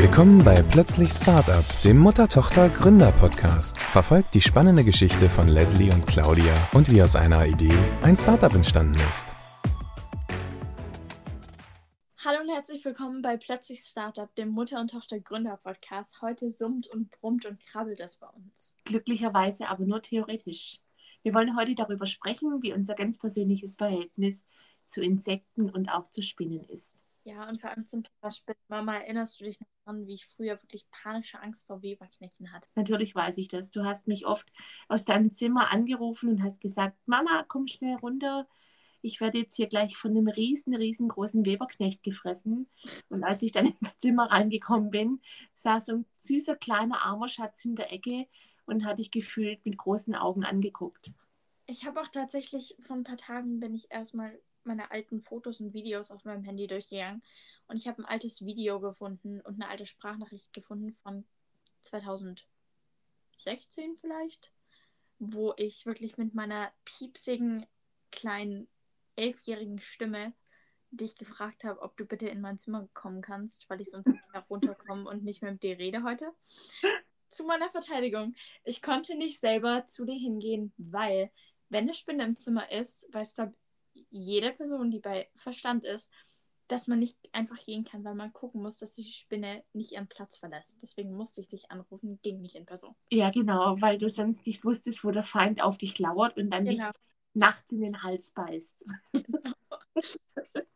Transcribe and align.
Willkommen 0.00 0.44
bei 0.44 0.62
Plötzlich 0.62 1.10
Startup, 1.10 1.64
dem 1.82 1.98
Mutter-Tochter-Gründer-Podcast. 1.98 3.76
Verfolgt 3.76 4.32
die 4.32 4.40
spannende 4.40 4.84
Geschichte 4.84 5.28
von 5.28 5.48
Leslie 5.48 5.90
und 5.90 6.06
Claudia 6.06 6.54
und 6.72 6.88
wie 6.88 7.02
aus 7.02 7.16
einer 7.16 7.44
Idee 7.44 7.76
ein 8.02 8.16
Startup 8.16 8.54
entstanden 8.54 8.94
ist. 9.10 9.34
Hallo 12.24 12.40
und 12.42 12.48
herzlich 12.48 12.84
willkommen 12.84 13.22
bei 13.22 13.36
Plötzlich 13.38 13.80
Startup, 13.80 14.32
dem 14.36 14.50
Mutter- 14.50 14.80
und 14.80 14.92
Tochter-Gründer-Podcast. 14.92 16.22
Heute 16.22 16.48
summt 16.48 16.86
und 16.86 17.10
brummt 17.10 17.44
und 17.44 17.58
krabbelt 17.58 17.98
es 17.98 18.18
bei 18.18 18.28
uns. 18.28 18.76
Glücklicherweise 18.84 19.68
aber 19.68 19.84
nur 19.84 20.00
theoretisch. 20.00 20.78
Wir 21.24 21.34
wollen 21.34 21.56
heute 21.56 21.74
darüber 21.74 22.06
sprechen, 22.06 22.62
wie 22.62 22.72
unser 22.72 22.94
ganz 22.94 23.18
persönliches 23.18 23.74
Verhältnis 23.74 24.44
zu 24.84 25.02
Insekten 25.02 25.68
und 25.68 25.88
auch 25.88 26.08
zu 26.08 26.22
Spinnen 26.22 26.62
ist. 26.68 26.94
Ja, 27.28 27.46
und 27.46 27.60
vor 27.60 27.68
allem 27.68 27.84
zum 27.84 28.02
Thema 28.04 28.30
Spinnen. 28.30 28.58
Mama, 28.68 28.96
erinnerst 28.96 29.38
du 29.38 29.44
dich 29.44 29.60
noch 29.60 29.68
daran, 29.84 30.06
wie 30.06 30.14
ich 30.14 30.24
früher 30.24 30.60
wirklich 30.62 30.88
panische 30.90 31.38
Angst 31.42 31.66
vor 31.66 31.82
Weberknechten 31.82 32.50
hatte? 32.52 32.70
Natürlich 32.74 33.14
weiß 33.14 33.36
ich 33.36 33.48
das. 33.48 33.70
Du 33.70 33.84
hast 33.84 34.08
mich 34.08 34.24
oft 34.24 34.50
aus 34.88 35.04
deinem 35.04 35.30
Zimmer 35.30 35.70
angerufen 35.70 36.30
und 36.30 36.42
hast 36.42 36.58
gesagt, 36.62 36.96
Mama, 37.04 37.44
komm 37.46 37.66
schnell 37.66 37.96
runter. 37.96 38.48
Ich 39.02 39.20
werde 39.20 39.40
jetzt 39.40 39.56
hier 39.56 39.66
gleich 39.66 39.94
von 39.94 40.12
einem 40.12 40.26
riesen, 40.28 40.74
riesengroßen 40.74 41.44
Weberknecht 41.44 42.02
gefressen. 42.02 42.66
Und 43.10 43.22
als 43.24 43.42
ich 43.42 43.52
dann 43.52 43.66
ins 43.80 43.98
Zimmer 43.98 44.30
reingekommen 44.30 44.90
bin, 44.90 45.20
saß 45.52 45.86
so 45.86 45.96
ein 45.96 46.06
süßer 46.20 46.56
kleiner 46.56 47.04
armer 47.04 47.28
Schatz 47.28 47.62
in 47.66 47.76
der 47.76 47.92
Ecke 47.92 48.26
und 48.64 48.86
hat 48.86 49.00
dich 49.00 49.10
gefühlt 49.10 49.62
mit 49.66 49.76
großen 49.76 50.14
Augen 50.14 50.44
angeguckt. 50.44 51.12
Ich 51.66 51.84
habe 51.84 52.00
auch 52.00 52.08
tatsächlich, 52.08 52.74
vor 52.80 52.96
ein 52.96 53.04
paar 53.04 53.18
Tagen 53.18 53.60
bin 53.60 53.74
ich 53.74 53.90
erstmal 53.90 54.40
meine 54.68 54.92
alten 54.92 55.20
Fotos 55.20 55.60
und 55.60 55.74
Videos 55.74 56.12
auf 56.12 56.24
meinem 56.24 56.44
Handy 56.44 56.68
durchgegangen 56.68 57.22
und 57.66 57.76
ich 57.76 57.88
habe 57.88 58.02
ein 58.02 58.06
altes 58.06 58.44
Video 58.44 58.78
gefunden 58.78 59.40
und 59.40 59.60
eine 59.60 59.68
alte 59.68 59.86
Sprachnachricht 59.86 60.52
gefunden 60.52 60.92
von 60.92 61.26
2016 61.82 62.46
vielleicht, 64.00 64.52
wo 65.18 65.54
ich 65.56 65.86
wirklich 65.86 66.16
mit 66.16 66.34
meiner 66.34 66.72
piepsigen 66.84 67.66
kleinen 68.12 68.68
elfjährigen 69.16 69.80
Stimme 69.80 70.32
dich 70.90 71.16
gefragt 71.16 71.64
habe, 71.64 71.82
ob 71.82 71.96
du 71.96 72.06
bitte 72.06 72.28
in 72.28 72.40
mein 72.40 72.58
Zimmer 72.58 72.88
kommen 72.94 73.20
kannst, 73.20 73.68
weil 73.68 73.80
ich 73.80 73.90
sonst 73.90 74.06
nicht 74.06 74.32
mehr 74.32 74.44
runterkomme 74.48 75.08
und 75.08 75.24
nicht 75.24 75.42
mehr 75.42 75.52
mit 75.52 75.62
dir 75.62 75.78
rede 75.78 76.02
heute. 76.02 76.32
Zu 77.30 77.44
meiner 77.44 77.70
Verteidigung. 77.70 78.34
Ich 78.64 78.80
konnte 78.80 79.14
nicht 79.16 79.38
selber 79.38 79.84
zu 79.84 80.06
dir 80.06 80.18
hingehen, 80.18 80.72
weil, 80.78 81.30
wenn 81.68 81.84
eine 81.84 81.94
Spinne 81.94 82.24
im 82.24 82.36
Zimmer 82.36 82.72
ist, 82.72 83.06
weiß, 83.12 83.34
glaube 83.34 83.54
jede 84.10 84.52
Person, 84.52 84.90
die 84.90 85.00
bei 85.00 85.28
Verstand 85.34 85.84
ist, 85.84 86.10
dass 86.68 86.86
man 86.86 86.98
nicht 86.98 87.16
einfach 87.32 87.58
gehen 87.64 87.84
kann, 87.84 88.04
weil 88.04 88.14
man 88.14 88.32
gucken 88.32 88.62
muss, 88.62 88.76
dass 88.76 88.94
die 88.94 89.04
Spinne 89.04 89.64
nicht 89.72 89.92
ihren 89.92 90.06
Platz 90.06 90.36
verlässt. 90.36 90.82
Deswegen 90.82 91.14
musste 91.14 91.40
ich 91.40 91.48
dich 91.48 91.70
anrufen, 91.70 92.20
ging 92.22 92.40
nicht 92.40 92.56
in 92.56 92.66
Person. 92.66 92.94
Ja, 93.10 93.30
genau, 93.30 93.80
weil 93.80 93.98
du 93.98 94.08
sonst 94.10 94.46
nicht 94.46 94.64
wusstest, 94.64 95.02
wo 95.02 95.10
der 95.10 95.22
Feind 95.22 95.62
auf 95.62 95.78
dich 95.78 95.98
lauert 95.98 96.36
und 96.36 96.50
dann 96.50 96.66
genau. 96.66 96.90
dich 96.90 97.00
nachts 97.32 97.72
in 97.72 97.80
den 97.80 98.02
Hals 98.02 98.30
beißt. 98.32 98.76
Genau. 99.12 99.54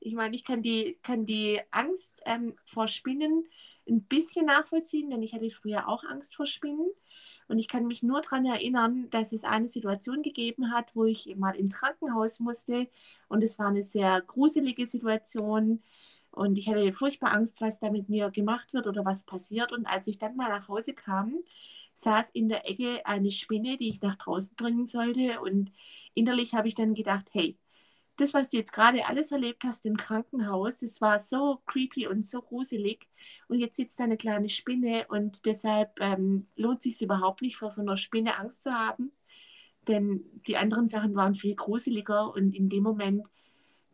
ich 0.00 0.14
meine, 0.14 0.34
ich 0.34 0.44
kann 0.44 0.62
die, 0.62 0.98
kann 1.02 1.26
die 1.26 1.60
Angst 1.70 2.22
ähm, 2.24 2.56
vor 2.64 2.88
Spinnen 2.88 3.46
ein 3.86 4.04
bisschen 4.04 4.46
nachvollziehen, 4.46 5.10
denn 5.10 5.22
ich 5.22 5.34
hatte 5.34 5.50
früher 5.50 5.88
auch 5.88 6.04
Angst 6.04 6.34
vor 6.34 6.46
Spinnen. 6.46 6.90
Und 7.48 7.58
ich 7.58 7.68
kann 7.68 7.86
mich 7.86 8.02
nur 8.02 8.20
daran 8.20 8.44
erinnern, 8.46 9.08
dass 9.10 9.32
es 9.32 9.44
eine 9.44 9.68
Situation 9.68 10.22
gegeben 10.22 10.72
hat, 10.72 10.94
wo 10.94 11.04
ich 11.04 11.34
mal 11.36 11.56
ins 11.56 11.74
Krankenhaus 11.74 12.40
musste. 12.40 12.88
Und 13.28 13.42
es 13.42 13.58
war 13.58 13.68
eine 13.68 13.82
sehr 13.82 14.20
gruselige 14.20 14.86
Situation. 14.86 15.82
Und 16.30 16.58
ich 16.58 16.68
hatte 16.68 16.92
furchtbar 16.92 17.32
Angst, 17.32 17.60
was 17.60 17.80
da 17.80 17.90
mit 17.90 18.08
mir 18.08 18.30
gemacht 18.30 18.72
wird 18.74 18.86
oder 18.86 19.04
was 19.04 19.24
passiert. 19.24 19.72
Und 19.72 19.86
als 19.86 20.06
ich 20.06 20.18
dann 20.18 20.36
mal 20.36 20.48
nach 20.50 20.68
Hause 20.68 20.94
kam, 20.94 21.34
saß 21.94 22.30
in 22.30 22.48
der 22.48 22.68
Ecke 22.68 23.04
eine 23.06 23.30
Spinne, 23.30 23.76
die 23.78 23.88
ich 23.88 24.02
nach 24.02 24.16
draußen 24.16 24.54
bringen 24.56 24.86
sollte. 24.86 25.40
Und 25.40 25.72
innerlich 26.14 26.54
habe 26.54 26.68
ich 26.68 26.74
dann 26.74 26.94
gedacht, 26.94 27.26
hey, 27.32 27.56
das, 28.18 28.34
was 28.34 28.50
du 28.50 28.56
jetzt 28.56 28.72
gerade 28.72 29.06
alles 29.06 29.30
erlebt 29.30 29.62
hast 29.64 29.86
im 29.86 29.96
Krankenhaus, 29.96 30.80
das 30.80 31.00
war 31.00 31.20
so 31.20 31.62
creepy 31.66 32.08
und 32.08 32.26
so 32.26 32.42
gruselig. 32.42 33.06
Und 33.46 33.60
jetzt 33.60 33.76
sitzt 33.76 33.98
da 33.98 34.04
eine 34.04 34.16
kleine 34.16 34.48
Spinne 34.48 35.06
und 35.08 35.46
deshalb 35.46 35.92
ähm, 36.00 36.48
lohnt 36.56 36.82
sich 36.82 37.00
überhaupt 37.00 37.42
nicht, 37.42 37.56
vor 37.56 37.70
so 37.70 37.80
einer 37.80 37.96
Spinne 37.96 38.36
Angst 38.38 38.64
zu 38.64 38.72
haben. 38.72 39.12
Denn 39.86 40.24
die 40.46 40.56
anderen 40.56 40.88
Sachen 40.88 41.14
waren 41.14 41.36
viel 41.36 41.54
gruseliger 41.54 42.34
und 42.34 42.54
in 42.54 42.68
dem 42.68 42.82
Moment 42.82 43.24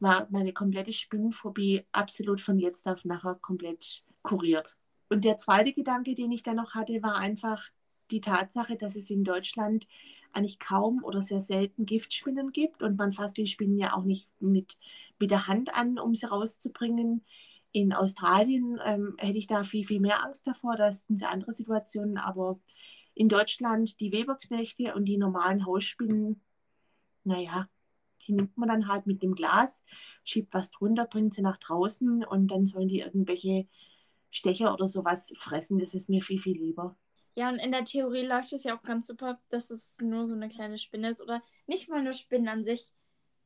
war 0.00 0.26
meine 0.30 0.52
komplette 0.52 0.92
Spinnenphobie 0.92 1.84
absolut 1.92 2.40
von 2.40 2.58
jetzt 2.58 2.86
auf 2.88 3.04
nachher 3.04 3.36
komplett 3.36 4.04
kuriert. 4.22 4.74
Und 5.10 5.24
der 5.24 5.36
zweite 5.36 5.72
Gedanke, 5.74 6.14
den 6.14 6.32
ich 6.32 6.42
dann 6.42 6.56
noch 6.56 6.74
hatte, 6.74 7.02
war 7.02 7.16
einfach 7.16 7.62
die 8.10 8.22
Tatsache, 8.22 8.76
dass 8.76 8.96
es 8.96 9.10
in 9.10 9.22
Deutschland 9.22 9.86
eigentlich 10.34 10.58
kaum 10.58 11.02
oder 11.04 11.22
sehr 11.22 11.40
selten 11.40 11.86
Giftspinnen 11.86 12.52
gibt 12.52 12.82
und 12.82 12.96
man 12.96 13.12
fasst 13.12 13.36
die 13.36 13.46
Spinnen 13.46 13.78
ja 13.78 13.94
auch 13.94 14.04
nicht 14.04 14.28
mit, 14.40 14.78
mit 15.18 15.30
der 15.30 15.46
Hand 15.46 15.74
an, 15.74 15.98
um 15.98 16.14
sie 16.14 16.26
rauszubringen. 16.26 17.24
In 17.72 17.92
Australien 17.92 18.78
ähm, 18.84 19.14
hätte 19.18 19.38
ich 19.38 19.46
da 19.46 19.64
viel, 19.64 19.84
viel 19.84 20.00
mehr 20.00 20.24
Angst 20.24 20.46
davor, 20.46 20.76
das 20.76 21.04
sind 21.08 21.22
andere 21.24 21.52
Situationen, 21.52 22.18
aber 22.18 22.58
in 23.14 23.28
Deutschland 23.28 23.98
die 24.00 24.12
Weberknechte 24.12 24.94
und 24.94 25.04
die 25.06 25.16
normalen 25.16 25.66
Hausspinnen, 25.66 26.40
naja, 27.24 27.68
die 28.26 28.32
nimmt 28.32 28.56
man 28.56 28.68
dann 28.68 28.88
halt 28.88 29.06
mit 29.06 29.22
dem 29.22 29.34
Glas, 29.34 29.82
schiebt 30.24 30.54
was 30.54 30.70
drunter, 30.70 31.06
bringt 31.06 31.34
sie 31.34 31.42
nach 31.42 31.58
draußen 31.58 32.24
und 32.24 32.48
dann 32.48 32.66
sollen 32.66 32.88
die 32.88 33.00
irgendwelche 33.00 33.66
Stecher 34.30 34.72
oder 34.72 34.88
sowas 34.88 35.32
fressen. 35.38 35.78
Das 35.78 35.94
ist 35.94 36.08
mir 36.08 36.22
viel, 36.22 36.40
viel 36.40 36.56
lieber. 36.56 36.96
Ja, 37.34 37.48
und 37.48 37.58
in 37.58 37.72
der 37.72 37.84
Theorie 37.84 38.24
läuft 38.24 38.52
es 38.52 38.64
ja 38.64 38.76
auch 38.76 38.82
ganz 38.82 39.08
super, 39.08 39.40
dass 39.50 39.70
es 39.70 40.00
nur 40.00 40.26
so 40.26 40.34
eine 40.34 40.48
kleine 40.48 40.78
Spinne 40.78 41.10
ist. 41.10 41.20
Oder 41.20 41.42
nicht 41.66 41.88
mal 41.88 42.02
nur 42.02 42.12
Spinnen 42.12 42.48
an 42.48 42.64
sich, 42.64 42.92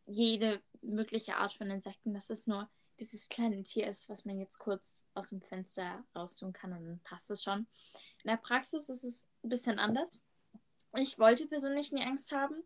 jede 0.07 0.63
mögliche 0.83 1.37
Art 1.37 1.53
von 1.53 1.71
Insekten, 1.71 2.15
dass 2.15 2.31
es 2.31 2.47
nur 2.47 2.69
dieses 2.99 3.29
kleine 3.29 3.63
Tier 3.63 3.87
ist, 3.87 4.09
was 4.09 4.25
man 4.25 4.39
jetzt 4.39 4.59
kurz 4.59 5.05
aus 5.15 5.29
dem 5.29 5.41
Fenster 5.41 6.05
raustun 6.15 6.53
kann 6.53 6.73
und 6.73 6.85
dann 6.85 7.01
passt 7.01 7.31
es 7.31 7.43
schon. 7.43 7.67
In 8.23 8.29
der 8.29 8.37
Praxis 8.37 8.89
ist 8.89 9.05
es 9.05 9.29
ein 9.43 9.49
bisschen 9.49 9.79
anders. 9.79 10.23
Ich 10.97 11.19
wollte 11.19 11.47
persönlich 11.47 11.93
nie 11.93 12.03
Angst 12.03 12.33
haben 12.33 12.57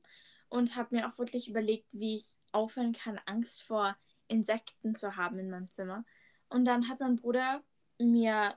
und 0.48 0.76
habe 0.76 0.94
mir 0.94 1.08
auch 1.08 1.18
wirklich 1.18 1.48
überlegt, 1.48 1.86
wie 1.92 2.16
ich 2.16 2.38
aufhören 2.52 2.92
kann, 2.92 3.20
Angst 3.26 3.62
vor 3.62 3.96
Insekten 4.28 4.94
zu 4.94 5.16
haben 5.16 5.38
in 5.38 5.50
meinem 5.50 5.70
Zimmer. 5.70 6.04
Und 6.48 6.64
dann 6.64 6.88
hat 6.88 7.00
mein 7.00 7.16
Bruder 7.16 7.62
mir 7.98 8.56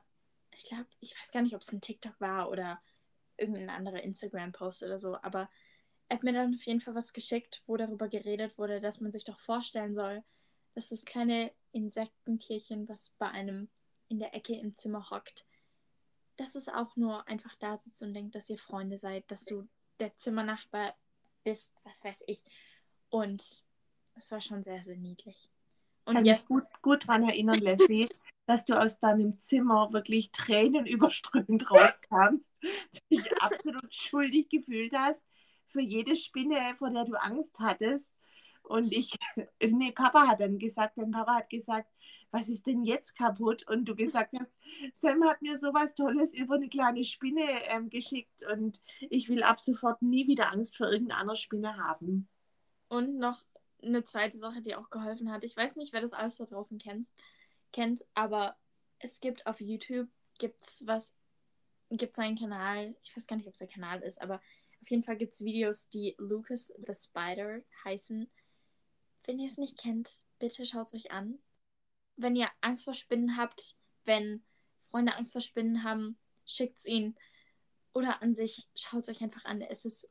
ich 0.56 0.66
glaube, 0.66 0.88
ich 1.00 1.18
weiß 1.18 1.32
gar 1.32 1.42
nicht, 1.42 1.56
ob 1.56 1.62
es 1.62 1.72
ein 1.72 1.82
TikTok 1.82 2.20
war 2.20 2.50
oder 2.50 2.82
irgendein 3.38 3.70
anderer 3.70 4.02
Instagram-Post 4.02 4.84
oder 4.84 5.00
so, 5.00 5.18
aber 5.22 5.50
er 6.08 6.18
hat 6.18 6.24
mir 6.24 6.34
dann 6.34 6.56
auf 6.56 6.66
jeden 6.66 6.82
Fall 6.82 6.96
was 6.96 7.14
geschickt, 7.14 7.64
wo 7.66 7.78
darüber 7.78 8.08
geredet 8.08 8.58
wurde, 8.58 8.80
dass 8.80 9.02
man 9.02 9.12
sich 9.12 9.24
doch 9.24 9.40
vorstellen 9.40 9.96
soll, 9.96 10.24
dass 10.74 10.90
das 10.90 11.06
kleine 11.06 11.52
Insektentierchen, 11.72 12.88
was 12.88 13.10
bei 13.18 13.30
einem 13.30 13.70
in 14.08 14.20
der 14.20 14.34
Ecke 14.36 14.56
im 14.56 14.74
Zimmer 14.76 15.10
hockt, 15.10 15.46
dass 16.38 16.56
es 16.56 16.70
auch 16.70 16.96
nur 16.96 17.28
einfach 17.28 17.56
da 17.56 17.78
sitzt 17.78 18.04
und 18.04 18.14
denkt, 18.14 18.36
dass 18.36 18.50
ihr 18.50 18.58
Freunde 18.58 18.98
seid, 18.98 19.30
dass 19.32 19.46
du 19.46 19.68
der 20.00 20.16
Zimmernachbar 20.18 20.96
bist, 21.44 21.74
was 21.84 22.04
weiß 22.04 22.24
ich. 22.28 22.44
Und 23.10 23.42
es 24.16 24.32
war 24.32 24.42
schon 24.42 24.64
sehr, 24.64 24.84
sehr 24.84 24.98
niedlich. 24.98 25.50
Und 26.06 26.16
Kann 26.16 26.26
jetzt 26.26 26.42
mich 26.42 26.48
gut, 26.48 26.64
gut 26.82 27.08
daran 27.08 27.24
erinnern, 27.24 27.60
Leslie, 27.60 28.08
dass 28.46 28.66
du 28.66 28.80
aus 28.80 29.00
deinem 29.00 29.40
Zimmer 29.40 29.92
wirklich 29.92 30.32
Tränen 30.32 30.86
überströmt 30.86 31.70
rauskamst, 31.70 32.54
dich 33.12 33.42
absolut 33.42 33.94
schuldig 33.94 34.50
gefühlt 34.50 34.94
hast 34.96 35.24
für 35.68 35.82
jede 35.82 36.16
Spinne, 36.16 36.58
vor 36.78 36.92
der 36.92 37.06
du 37.06 37.16
Angst 37.16 37.58
hattest. 37.60 38.14
Und 38.64 38.92
ich, 38.94 39.12
nee, 39.62 39.92
Papa 39.92 40.28
hat 40.28 40.42
dann 40.42 40.58
gesagt, 40.58 40.98
dein 40.98 41.12
Papa 41.12 41.36
hat 41.36 41.50
gesagt, 41.50 41.90
was 42.32 42.50
ist 42.50 42.66
denn 42.66 42.84
jetzt 42.84 43.16
kaputt? 43.16 43.68
Und 43.68 43.86
du 43.86 43.96
gesagt 43.96 44.34
hast, 44.38 44.52
Sam 44.94 45.24
hat 45.24 45.42
mir 45.42 45.58
sowas 45.58 45.94
Tolles 45.96 46.34
über 46.34 46.56
eine 46.56 46.70
kleine 46.70 47.04
Spinne 47.04 47.46
ähm, 47.70 47.90
geschickt 47.90 48.44
und 48.52 48.82
ich 49.00 49.30
will 49.30 49.44
ab 49.44 49.60
sofort 49.60 50.02
nie 50.02 50.28
wieder 50.28 50.52
Angst 50.52 50.78
vor 50.78 50.92
irgendeiner 50.92 51.36
Spinne 51.36 51.78
haben. 51.78 52.28
Und 52.90 53.18
noch 53.18 53.42
eine 53.82 54.04
zweite 54.04 54.38
Sache, 54.38 54.62
die 54.62 54.76
auch 54.76 54.90
geholfen 54.90 55.32
hat. 55.32 55.44
Ich 55.44 55.56
weiß 55.56 55.76
nicht, 55.76 55.94
wer 55.94 56.02
das 56.02 56.14
alles 56.14 56.38
da 56.38 56.46
draußen 56.46 56.80
kennt 56.80 57.08
kennt, 57.76 58.06
aber 58.14 58.56
es 59.00 59.20
gibt 59.20 59.46
auf 59.46 59.60
YouTube 59.60 60.08
gibt's 60.40 60.88
was, 60.88 61.14
gibt 61.90 62.14
es 62.14 62.20
einen 62.20 62.38
Kanal, 62.38 62.96
ich 63.04 63.16
weiß 63.16 63.28
gar 63.28 63.36
nicht, 63.36 63.48
ob 63.48 63.54
es 63.54 63.60
der 63.60 63.68
Kanal 63.68 64.02
ist, 64.02 64.22
aber 64.22 64.42
auf 64.82 64.90
jeden 64.90 65.04
Fall 65.04 65.18
gibt 65.18 65.34
es 65.34 65.44
Videos, 65.44 65.90
die 65.90 66.16
Lucas 66.18 66.74
the 66.86 66.94
Spider 66.94 67.62
heißen. 67.84 68.30
Wenn 69.26 69.40
ihr 69.40 69.48
es 69.48 69.58
nicht 69.58 69.78
kennt, 69.78 70.10
bitte 70.40 70.66
schaut 70.66 70.88
es 70.88 70.94
euch 70.94 71.12
an. 71.12 71.40
Wenn 72.16 72.36
ihr 72.36 72.50
Angst 72.62 72.86
vor 72.86 72.94
Spinnen 72.94 73.38
habt, 73.38 73.76
wenn 74.06 74.44
Freunde 74.80 75.16
Angst 75.16 75.32
vor 75.32 75.42
Spinnen 75.42 75.84
haben, 75.84 76.18
schickt 76.46 76.78
es 76.78 76.86
ihnen. 76.86 77.18
Oder 77.94 78.22
an 78.22 78.34
sich, 78.34 78.70
schaut 78.76 79.02
es 79.02 79.10
euch 79.10 79.22
einfach 79.22 79.46
an. 79.46 79.62
Es 79.62 79.86
ist 79.86 80.08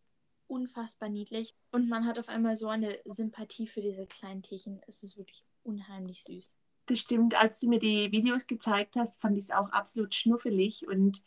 unfassbar 0.48 1.08
niedlich. 1.08 1.54
Und 1.70 1.88
man 1.88 2.04
hat 2.06 2.18
auf 2.18 2.28
einmal 2.28 2.56
so 2.56 2.68
eine 2.68 2.98
Sympathie 3.04 3.66
für 3.66 3.80
diese 3.80 4.06
kleinen 4.06 4.42
Tierchen. 4.42 4.82
Es 4.86 5.02
ist 5.02 5.16
wirklich 5.16 5.44
unheimlich 5.62 6.24
süß. 6.24 6.50
Das 6.86 6.98
stimmt. 7.00 7.40
Als 7.40 7.60
du 7.60 7.68
mir 7.68 7.78
die 7.78 8.12
Videos 8.12 8.46
gezeigt 8.46 8.96
hast, 8.96 9.20
fand 9.20 9.36
ich 9.38 9.44
es 9.44 9.50
auch 9.50 9.70
absolut 9.70 10.14
schnuffelig 10.14 10.86
und 10.86 11.24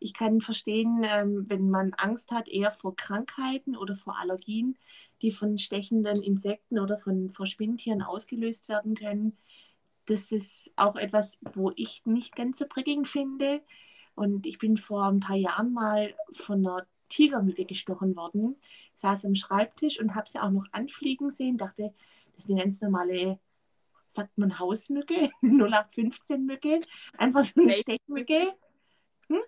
ich 0.00 0.14
kann 0.14 0.40
verstehen, 0.40 1.02
ähm, 1.04 1.44
wenn 1.48 1.68
man 1.70 1.92
Angst 1.94 2.30
hat, 2.30 2.48
eher 2.48 2.70
vor 2.70 2.96
Krankheiten 2.96 3.76
oder 3.76 3.96
vor 3.96 4.18
Allergien, 4.18 4.78
die 5.20 5.30
von 5.30 5.58
stechenden 5.58 6.22
Insekten 6.22 6.78
oder 6.78 6.96
von, 6.96 7.30
von 7.32 7.46
Spinntieren 7.46 8.00
ausgelöst 8.02 8.68
werden 8.68 8.94
können. 8.94 9.36
Das 10.06 10.32
ist 10.32 10.72
auch 10.76 10.96
etwas, 10.96 11.38
wo 11.54 11.72
ich 11.76 12.02
nicht 12.06 12.34
ganz 12.34 12.58
so 12.58 12.66
prickelnd 12.66 13.08
finde. 13.08 13.62
Und 14.14 14.46
ich 14.46 14.58
bin 14.58 14.78
vor 14.78 15.04
ein 15.04 15.20
paar 15.20 15.36
Jahren 15.36 15.72
mal 15.74 16.14
von 16.32 16.66
einer 16.66 16.86
Tigermücke 17.10 17.66
gestochen 17.66 18.16
worden, 18.16 18.56
saß 18.94 19.26
am 19.26 19.34
Schreibtisch 19.34 20.00
und 20.00 20.14
habe 20.14 20.28
sie 20.28 20.38
auch 20.38 20.50
noch 20.50 20.66
anfliegen 20.72 21.30
sehen, 21.30 21.58
dachte, 21.58 21.92
das 22.34 22.44
ist 22.44 22.50
eine 22.50 22.60
ganz 22.60 22.80
normale, 22.80 23.38
sagt 24.10 24.38
man 24.38 24.58
Hausmücke, 24.58 25.30
0815-Mücke, 25.42 26.84
einfach 27.16 27.44
so 27.44 27.60
eine 27.60 27.72
Stechmücke. 27.72 28.54
Hm? 29.28 29.40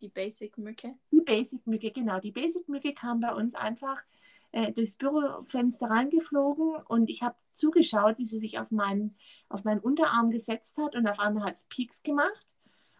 Die 0.00 0.08
Basic-Mücke. 0.08 0.94
Die 1.10 1.20
Basic-Mücke, 1.20 1.90
genau. 1.92 2.20
Die 2.20 2.32
Basic-Mücke 2.32 2.94
kam 2.94 3.20
bei 3.20 3.34
uns 3.34 3.54
einfach 3.54 4.02
äh, 4.52 4.72
durchs 4.72 4.96
Bürofenster 4.96 5.86
reingeflogen 5.86 6.76
und 6.86 7.10
ich 7.10 7.22
habe 7.22 7.36
zugeschaut, 7.52 8.18
wie 8.18 8.26
sie 8.26 8.38
sich 8.38 8.58
auf 8.58 8.70
meinen, 8.70 9.16
auf 9.48 9.64
meinen 9.64 9.80
Unterarm 9.80 10.30
gesetzt 10.30 10.78
hat 10.78 10.94
und 10.94 11.06
auf 11.06 11.18
einmal 11.18 11.44
hat 11.44 11.56
es 11.56 11.64
Pieks 11.64 12.02
gemacht. 12.02 12.46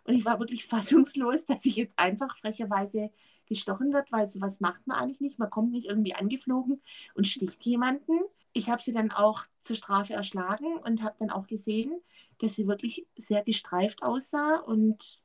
Und 0.05 0.15
ich 0.15 0.25
war 0.25 0.39
wirklich 0.39 0.67
fassungslos, 0.67 1.47
dass 1.47 1.65
ich 1.65 1.77
jetzt 1.77 1.99
einfach 1.99 2.37
frecherweise 2.37 3.11
gestochen 3.47 3.93
wird, 3.93 4.13
weil 4.13 4.29
sowas 4.29 4.61
macht 4.61 4.87
man 4.87 4.99
eigentlich 4.99 5.21
nicht. 5.21 5.39
Man 5.39 5.51
kommt 5.51 5.73
nicht 5.73 5.87
irgendwie 5.87 6.15
angeflogen 6.15 6.83
und 7.15 7.27
sticht 7.27 7.65
jemanden. 7.65 8.21
Ich 8.59 8.69
habe 8.69 8.83
sie 8.83 8.93
dann 8.93 9.13
auch 9.13 9.45
zur 9.61 9.77
Strafe 9.77 10.15
erschlagen 10.15 10.79
und 10.79 11.05
habe 11.05 11.15
dann 11.21 11.31
auch 11.31 11.47
gesehen, 11.47 11.93
dass 12.41 12.57
sie 12.57 12.67
wirklich 12.67 13.07
sehr 13.17 13.45
gestreift 13.45 14.03
aussah 14.03 14.57
und 14.57 15.23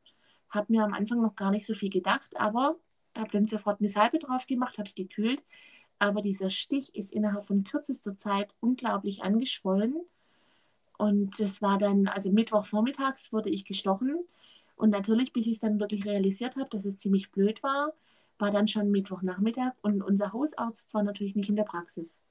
habe 0.52 0.72
mir 0.72 0.84
am 0.84 0.94
Anfang 0.94 1.20
noch 1.20 1.36
gar 1.36 1.50
nicht 1.50 1.66
so 1.66 1.74
viel 1.74 1.90
gedacht, 1.90 2.30
aber 2.40 2.76
habe 3.18 3.32
dann 3.32 3.48
sofort 3.48 3.80
eine 3.80 3.90
Salbe 3.90 4.20
drauf 4.20 4.46
gemacht, 4.46 4.78
habe 4.78 4.88
es 4.88 4.94
gekühlt. 4.94 5.44
Aber 5.98 6.22
dieser 6.22 6.52
Stich 6.52 6.94
ist 6.94 7.12
innerhalb 7.12 7.44
von 7.46 7.64
kürzester 7.64 8.16
Zeit 8.16 8.54
unglaublich 8.60 9.24
angeschwollen. 9.24 9.96
Und 11.00 11.40
das 11.40 11.60
war 11.60 11.80
dann, 11.80 12.08
also 12.08 12.32
Mittwochvormittags 12.32 13.34
wurde 13.34 13.50
ich 13.50 13.66
gestochen. 13.66 14.20
Und 14.76 14.92
natürlich, 14.92 15.34
bis 15.34 15.48
ich 15.48 15.54
es 15.54 15.60
dann 15.60 15.80
wirklich 15.80 16.06
realisiert 16.06 16.56
habe, 16.56 16.70
dass 16.70 16.86
es 16.86 17.00
ziemlich 17.00 17.32
blöd 17.32 17.64
war, 17.64 17.94
war 18.38 18.52
dann 18.52 18.68
schon 18.68 18.92
Mittwochnachmittag 18.92 19.74
und 19.82 20.04
unser 20.04 20.34
Hausarzt 20.34 20.94
war 20.94 21.02
natürlich 21.02 21.36
nicht 21.36 21.50
in 21.50 21.56
der 21.56 21.64
Praxis. 21.64 22.22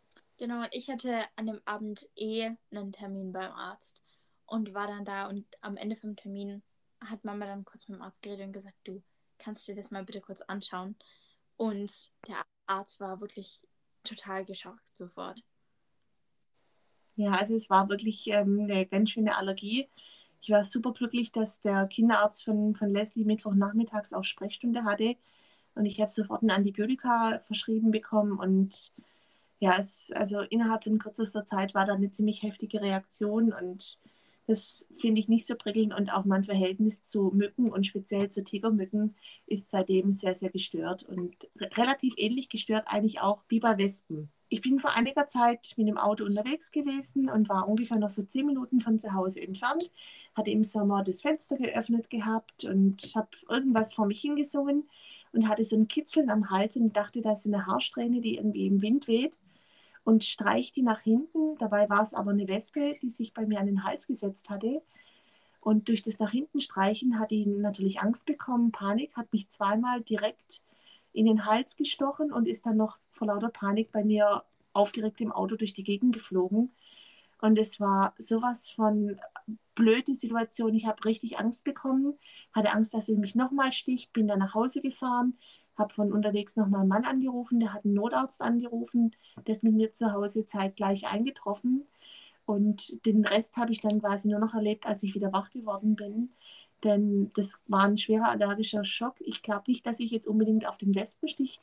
Genau, 0.43 0.62
und 0.62 0.71
ich 0.73 0.91
hatte 0.91 1.23
an 1.37 1.47
dem 1.47 1.61
Abend 1.67 2.09
eh 2.17 2.50
einen 2.73 2.91
Termin 2.91 3.31
beim 3.31 3.53
Arzt 3.53 4.03
und 4.44 4.75
war 4.75 4.89
dann 4.89 5.05
da 5.05 5.29
und 5.29 5.47
am 5.61 5.77
Ende 5.77 5.94
vom 5.94 6.17
Termin 6.17 6.65
hat 7.00 7.25
Mama 7.25 7.47
dann 7.47 7.65
kurz 7.65 7.87
mit 7.87 7.97
dem 7.97 8.03
Arzt 8.03 8.23
geredet 8.23 8.47
und 8.47 8.53
gesagt, 8.53 8.75
du 8.83 9.05
kannst 9.39 9.69
dir 9.69 9.77
das 9.77 9.93
mal 9.93 10.05
bitte 10.05 10.21
kurz 10.21 10.41
anschauen. 10.43 10.97
Und 11.56 12.11
der 12.27 12.43
Arzt 12.67 12.99
war 12.99 13.21
wirklich 13.21 13.65
total 14.03 14.44
geschockt 14.44 14.97
sofort. 14.97 15.44
Ja, 17.15 17.35
also 17.35 17.55
es 17.55 17.71
war 17.71 17.88
wirklich 17.88 18.27
ähm, 18.27 18.67
eine 18.69 18.85
ganz 18.87 19.11
schöne 19.11 19.37
Allergie. 19.37 19.88
Ich 20.41 20.50
war 20.50 20.65
super 20.65 20.93
glücklich, 20.93 21.31
dass 21.31 21.61
der 21.61 21.87
Kinderarzt 21.87 22.43
von, 22.43 22.75
von 22.75 22.91
Leslie 22.91 23.25
Mittwochnachmittags 23.25 24.12
auch 24.12 24.25
Sprechstunde 24.25 24.83
hatte 24.83 25.15
und 25.77 25.87
ich 25.87 26.00
habe 26.00 26.11
sofort 26.11 26.43
ein 26.43 26.50
Antibiotika 26.50 27.38
verschrieben 27.47 27.93
bekommen 27.93 28.41
und 28.41 28.93
ja, 29.62 29.76
es, 29.79 30.11
also 30.12 30.41
innerhalb 30.41 30.82
von 30.82 30.99
kürzester 30.99 31.44
Zeit 31.44 31.73
war 31.73 31.87
da 31.87 31.94
eine 31.94 32.11
ziemlich 32.11 32.43
heftige 32.43 32.82
Reaktion 32.82 33.53
und 33.53 34.00
das 34.49 34.88
finde 34.99 35.20
ich 35.20 35.29
nicht 35.29 35.47
so 35.47 35.55
prickelnd 35.55 35.94
und 35.94 36.12
auch 36.12 36.25
mein 36.25 36.43
Verhältnis 36.43 37.00
zu 37.03 37.31
Mücken 37.32 37.70
und 37.70 37.87
speziell 37.87 38.29
zu 38.29 38.43
Tigermücken 38.43 39.14
ist 39.47 39.70
seitdem 39.70 40.11
sehr, 40.11 40.35
sehr 40.35 40.50
gestört 40.50 41.05
und 41.05 41.37
re 41.61 41.70
relativ 41.76 42.14
ähnlich 42.17 42.49
gestört 42.49 42.88
eigentlich 42.88 43.20
auch 43.20 43.44
wie 43.47 43.61
bei 43.61 43.79
Wespen. 43.79 44.32
Ich 44.49 44.62
bin 44.62 44.81
vor 44.81 44.97
einiger 44.97 45.29
Zeit 45.29 45.75
mit 45.76 45.87
dem 45.87 45.97
Auto 45.97 46.25
unterwegs 46.25 46.73
gewesen 46.73 47.31
und 47.31 47.49
war 47.49 47.69
ungefähr 47.69 47.99
noch 47.99 48.11
so 48.11 48.25
zehn 48.25 48.47
Minuten 48.47 48.81
von 48.81 48.99
zu 48.99 49.12
Hause 49.12 49.43
entfernt, 49.43 49.93
hatte 50.35 50.50
im 50.50 50.64
Sommer 50.64 51.05
das 51.05 51.23
Fenster 51.23 51.56
geöffnet 51.56 52.11
gehabt 52.11 52.64
und 52.64 53.00
habe 53.14 53.29
irgendwas 53.49 53.94
vor 53.94 54.06
mich 54.06 54.23
hingesungen 54.23 54.91
und 55.31 55.49
hatte 55.49 55.62
so 55.62 55.76
ein 55.76 55.87
Kitzeln 55.87 56.31
am 56.31 56.50
Hals 56.50 56.76
und 56.76 56.97
dachte, 56.97 57.23
da 57.23 57.35
ist 57.35 57.47
eine 57.47 57.64
Haarsträhne, 57.64 58.20
die 58.20 58.38
irgendwie 58.38 58.67
im 58.67 58.82
Wind 58.82 59.06
weht 59.06 59.38
und 60.04 60.25
streich 60.25 60.72
die 60.72 60.82
nach 60.82 61.00
hinten. 61.00 61.56
Dabei 61.58 61.88
war 61.88 62.02
es 62.02 62.14
aber 62.14 62.31
eine 62.32 62.49
Wespe, 62.49 62.96
die 63.02 63.10
sich 63.10 63.34
bei 63.34 63.46
mir 63.46 63.60
an 63.60 63.66
den 63.66 63.84
Hals 63.84 64.06
gesetzt 64.06 64.50
hatte. 64.50 64.82
Und 65.60 65.88
durch 65.88 66.02
das 66.02 66.19
nach 66.19 66.31
hinten 66.31 66.60
streichen 66.60 67.20
hat 67.20 67.31
die 67.31 67.46
natürlich 67.46 68.00
Angst 68.00 68.26
bekommen, 68.26 68.72
Panik, 68.72 69.16
hat 69.16 69.32
mich 69.32 69.49
zweimal 69.49 70.00
direkt 70.00 70.64
in 71.12 71.26
den 71.26 71.46
Hals 71.46 71.76
gestochen 71.76 72.32
und 72.32 72.49
ist 72.49 72.66
dann 72.66 72.76
noch 72.76 72.99
vor 73.12 73.28
lauter 73.28 73.50
Panik 73.50 73.93
bei 73.93 74.02
mir 74.02 74.43
aufgeregt 74.72 75.20
im 75.20 75.31
Auto 75.31 75.56
durch 75.56 75.75
die 75.75 75.84
Gegend 75.84 76.14
geflogen. 76.14 76.72
Und 77.40 77.58
es 77.58 77.81
war 77.81 78.14
sowas 78.19 78.70
von 78.70 79.19
blöde 79.75 80.14
Situation. 80.14 80.75
Ich 80.75 80.87
habe 80.87 81.04
richtig 81.04 81.38
Angst 81.38 81.64
bekommen, 81.64 82.19
hatte 82.52 82.72
Angst, 82.72 82.94
dass 82.94 83.06
sie 83.06 83.16
mich 83.16 83.34
nochmal 83.34 83.72
sticht, 83.72 84.12
bin 84.12 84.28
dann 84.28 84.38
nach 84.38 84.54
Hause 84.54 84.81
gefahren, 84.81 85.37
habe 85.77 85.93
von 85.93 86.13
unterwegs 86.13 86.57
nochmal 86.57 86.81
einen 86.81 86.89
Mann 86.89 87.05
angerufen, 87.05 87.61
der 87.61 87.73
hat 87.73 87.85
einen 87.85 87.95
Notarzt 87.95 88.43
angerufen, 88.43 89.15
der 89.47 89.53
ist 89.53 89.63
mit 89.63 89.75
mir 89.75 89.93
zu 89.93 90.13
Hause 90.13 90.47
zeitgleich 90.47 91.07
eingetroffen. 91.07 91.87
Und 92.45 93.05
den 93.07 93.25
Rest 93.25 93.57
habe 93.57 93.73
ich 93.73 93.81
dann 93.81 94.01
quasi 94.01 94.29
nur 94.29 94.41
noch 94.41 94.55
erlebt, 94.55 94.87
als 94.87 95.03
ich 95.03 95.15
wieder 95.15 95.33
wach 95.33 95.51
geworden 95.51 95.97
bin. 95.97 96.31
Denn 96.85 97.31
das 97.35 97.61
war 97.69 97.85
ein 97.85 97.99
schwerer 97.99 98.29
allergischer 98.29 98.85
Schock. 98.85 99.15
Ich 99.21 99.43
glaube 99.43 99.65
nicht, 99.69 99.87
dass 99.87 100.01
ich 100.01 100.11
jetzt 100.11 100.27
unbedingt 100.27 100.67
auf 100.67 100.79
den 100.79 100.95
Wespenstich 100.95 101.61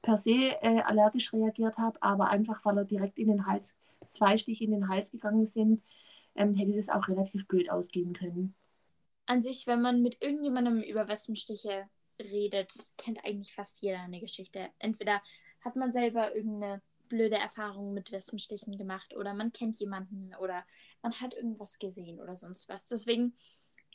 per 0.00 0.16
se 0.16 0.56
äh, 0.62 0.80
allergisch 0.82 1.32
reagiert 1.32 1.76
habe, 1.76 2.02
aber 2.02 2.30
einfach, 2.30 2.64
weil 2.64 2.78
er 2.78 2.84
direkt 2.84 3.18
in 3.18 3.28
den 3.28 3.46
Hals, 3.46 3.76
zwei 4.08 4.36
Stiche 4.38 4.64
in 4.64 4.72
den 4.72 4.88
Hals 4.88 5.10
gegangen 5.10 5.46
sind, 5.46 5.82
ähm, 6.34 6.54
hätte 6.54 6.72
das 6.72 6.88
auch 6.88 7.08
relativ 7.08 7.46
blöd 7.46 7.70
ausgehen 7.70 8.14
können. 8.14 8.54
An 9.26 9.42
sich, 9.42 9.66
wenn 9.66 9.82
man 9.82 10.02
mit 10.02 10.20
irgendjemandem 10.20 10.82
über 10.82 11.06
Wespenstiche 11.06 11.84
redet, 12.18 12.72
kennt 12.96 13.24
eigentlich 13.24 13.54
fast 13.54 13.82
jeder 13.82 14.00
eine 14.00 14.20
Geschichte. 14.20 14.70
Entweder 14.78 15.22
hat 15.60 15.76
man 15.76 15.92
selber 15.92 16.34
irgendeine 16.34 16.82
blöde 17.08 17.36
Erfahrung 17.36 17.92
mit 17.92 18.10
Wespenstichen 18.10 18.78
gemacht 18.78 19.14
oder 19.14 19.34
man 19.34 19.52
kennt 19.52 19.78
jemanden 19.78 20.34
oder 20.40 20.64
man 21.02 21.12
hat 21.20 21.34
irgendwas 21.34 21.78
gesehen 21.78 22.20
oder 22.20 22.36
sonst 22.36 22.68
was. 22.68 22.86
Deswegen 22.86 23.34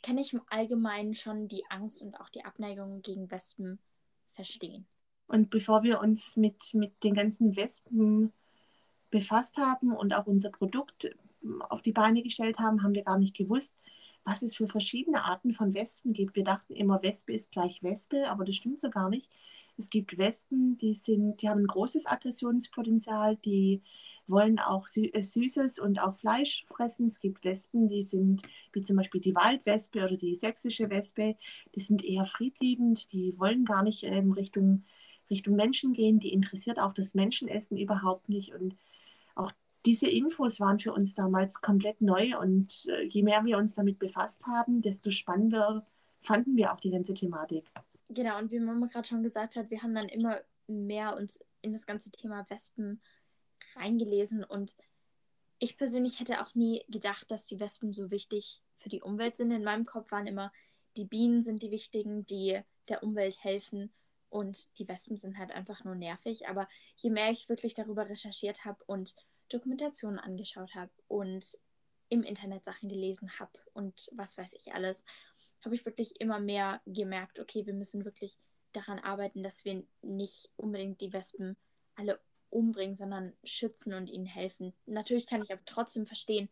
kann 0.02 0.18
ich 0.18 0.32
im 0.32 0.42
Allgemeinen 0.48 1.14
schon 1.14 1.48
die 1.48 1.64
Angst 1.68 2.02
und 2.02 2.14
auch 2.20 2.28
die 2.28 2.44
Abneigung 2.44 3.02
gegen 3.02 3.30
Wespen 3.30 3.80
verstehen. 4.32 4.86
Und 5.26 5.50
bevor 5.50 5.82
wir 5.82 6.00
uns 6.00 6.36
mit, 6.36 6.74
mit 6.74 7.02
den 7.02 7.14
ganzen 7.14 7.56
Wespen 7.56 8.32
befasst 9.10 9.56
haben 9.56 9.94
und 9.94 10.14
auch 10.14 10.26
unser 10.26 10.50
Produkt 10.50 11.10
auf 11.68 11.82
die 11.82 11.92
Beine 11.92 12.22
gestellt 12.22 12.58
haben, 12.58 12.82
haben 12.82 12.94
wir 12.94 13.04
gar 13.04 13.18
nicht 13.18 13.36
gewusst, 13.36 13.74
was 14.28 14.42
es 14.42 14.56
für 14.56 14.68
verschiedene 14.68 15.24
Arten 15.24 15.54
von 15.54 15.72
Wespen 15.72 16.12
gibt. 16.12 16.36
Wir 16.36 16.44
dachten 16.44 16.74
immer, 16.74 17.02
Wespe 17.02 17.32
ist 17.32 17.50
gleich 17.50 17.82
Wespe, 17.82 18.28
aber 18.28 18.44
das 18.44 18.56
stimmt 18.56 18.78
so 18.78 18.90
gar 18.90 19.08
nicht. 19.08 19.26
Es 19.78 19.88
gibt 19.88 20.18
Wespen, 20.18 20.76
die, 20.76 20.92
sind, 20.92 21.40
die 21.40 21.48
haben 21.48 21.60
ein 21.60 21.66
großes 21.66 22.04
Aggressionspotenzial, 22.04 23.36
die 23.36 23.80
wollen 24.26 24.58
auch 24.58 24.86
äh, 24.96 25.22
Süßes 25.22 25.78
und 25.78 26.02
auch 26.02 26.18
Fleisch 26.18 26.66
fressen. 26.68 27.06
Es 27.06 27.20
gibt 27.20 27.42
Wespen, 27.42 27.88
die 27.88 28.02
sind, 28.02 28.42
wie 28.72 28.82
zum 28.82 28.96
Beispiel 28.96 29.22
die 29.22 29.34
Waldwespe 29.34 30.04
oder 30.04 30.18
die 30.18 30.34
sächsische 30.34 30.90
Wespe, 30.90 31.36
die 31.74 31.80
sind 31.80 32.04
eher 32.04 32.26
friedliebend, 32.26 33.10
die 33.12 33.38
wollen 33.38 33.64
gar 33.64 33.82
nicht 33.82 34.02
ähm, 34.02 34.32
Richtung, 34.32 34.84
Richtung 35.30 35.56
Menschen 35.56 35.94
gehen, 35.94 36.20
die 36.20 36.34
interessiert 36.34 36.78
auch 36.78 36.92
das 36.92 37.14
Menschenessen 37.14 37.78
überhaupt 37.78 38.28
nicht. 38.28 38.52
Und 38.52 38.76
diese 39.86 40.08
Infos 40.08 40.60
waren 40.60 40.78
für 40.78 40.92
uns 40.92 41.14
damals 41.14 41.60
komplett 41.60 42.00
neu 42.00 42.38
und 42.38 42.86
äh, 42.86 43.04
je 43.04 43.22
mehr 43.22 43.44
wir 43.44 43.58
uns 43.58 43.74
damit 43.74 43.98
befasst 43.98 44.46
haben, 44.46 44.82
desto 44.82 45.10
spannender 45.10 45.86
fanden 46.20 46.56
wir 46.56 46.72
auch 46.72 46.80
die 46.80 46.90
ganze 46.90 47.14
Thematik. 47.14 47.70
Genau, 48.08 48.38
und 48.38 48.50
wie 48.50 48.58
Mama 48.58 48.86
gerade 48.86 49.06
schon 49.06 49.22
gesagt 49.22 49.56
hat, 49.56 49.70
wir 49.70 49.82
haben 49.82 49.94
dann 49.94 50.08
immer 50.08 50.40
mehr 50.66 51.16
uns 51.16 51.40
in 51.62 51.72
das 51.72 51.86
ganze 51.86 52.10
Thema 52.10 52.46
Wespen 52.48 53.00
reingelesen 53.76 54.44
und 54.44 54.76
ich 55.58 55.76
persönlich 55.76 56.20
hätte 56.20 56.40
auch 56.40 56.54
nie 56.54 56.84
gedacht, 56.88 57.30
dass 57.30 57.46
die 57.46 57.58
Wespen 57.58 57.92
so 57.92 58.10
wichtig 58.10 58.62
für 58.76 58.88
die 58.88 59.02
Umwelt 59.02 59.36
sind. 59.36 59.50
In 59.50 59.64
meinem 59.64 59.86
Kopf 59.86 60.12
waren 60.12 60.26
immer, 60.26 60.52
die 60.96 61.04
Bienen 61.04 61.42
sind 61.42 61.62
die 61.62 61.70
wichtigen, 61.70 62.24
die 62.26 62.60
der 62.88 63.02
Umwelt 63.02 63.42
helfen 63.42 63.92
und 64.30 64.78
die 64.78 64.86
Wespen 64.86 65.16
sind 65.16 65.36
halt 65.36 65.50
einfach 65.50 65.84
nur 65.84 65.96
nervig. 65.96 66.48
Aber 66.48 66.68
je 66.96 67.10
mehr 67.10 67.30
ich 67.30 67.48
wirklich 67.48 67.74
darüber 67.74 68.08
recherchiert 68.08 68.64
habe 68.64 68.82
und 68.86 69.16
Dokumentationen 69.48 70.18
angeschaut 70.18 70.74
habe 70.74 70.90
und 71.08 71.58
im 72.08 72.22
Internet 72.22 72.64
Sachen 72.64 72.88
gelesen 72.88 73.38
habe 73.38 73.58
und 73.74 74.10
was 74.12 74.38
weiß 74.38 74.54
ich 74.54 74.72
alles, 74.72 75.04
habe 75.64 75.74
ich 75.74 75.84
wirklich 75.84 76.20
immer 76.20 76.38
mehr 76.38 76.80
gemerkt, 76.86 77.40
okay, 77.40 77.66
wir 77.66 77.74
müssen 77.74 78.04
wirklich 78.04 78.38
daran 78.72 78.98
arbeiten, 78.98 79.42
dass 79.42 79.64
wir 79.64 79.84
nicht 80.02 80.50
unbedingt 80.56 81.00
die 81.00 81.12
Wespen 81.12 81.56
alle 81.96 82.20
umbringen, 82.50 82.94
sondern 82.94 83.34
schützen 83.44 83.92
und 83.92 84.08
ihnen 84.08 84.26
helfen. 84.26 84.72
Natürlich 84.86 85.26
kann 85.26 85.42
ich 85.42 85.52
aber 85.52 85.64
trotzdem 85.66 86.06
verstehen, 86.06 86.48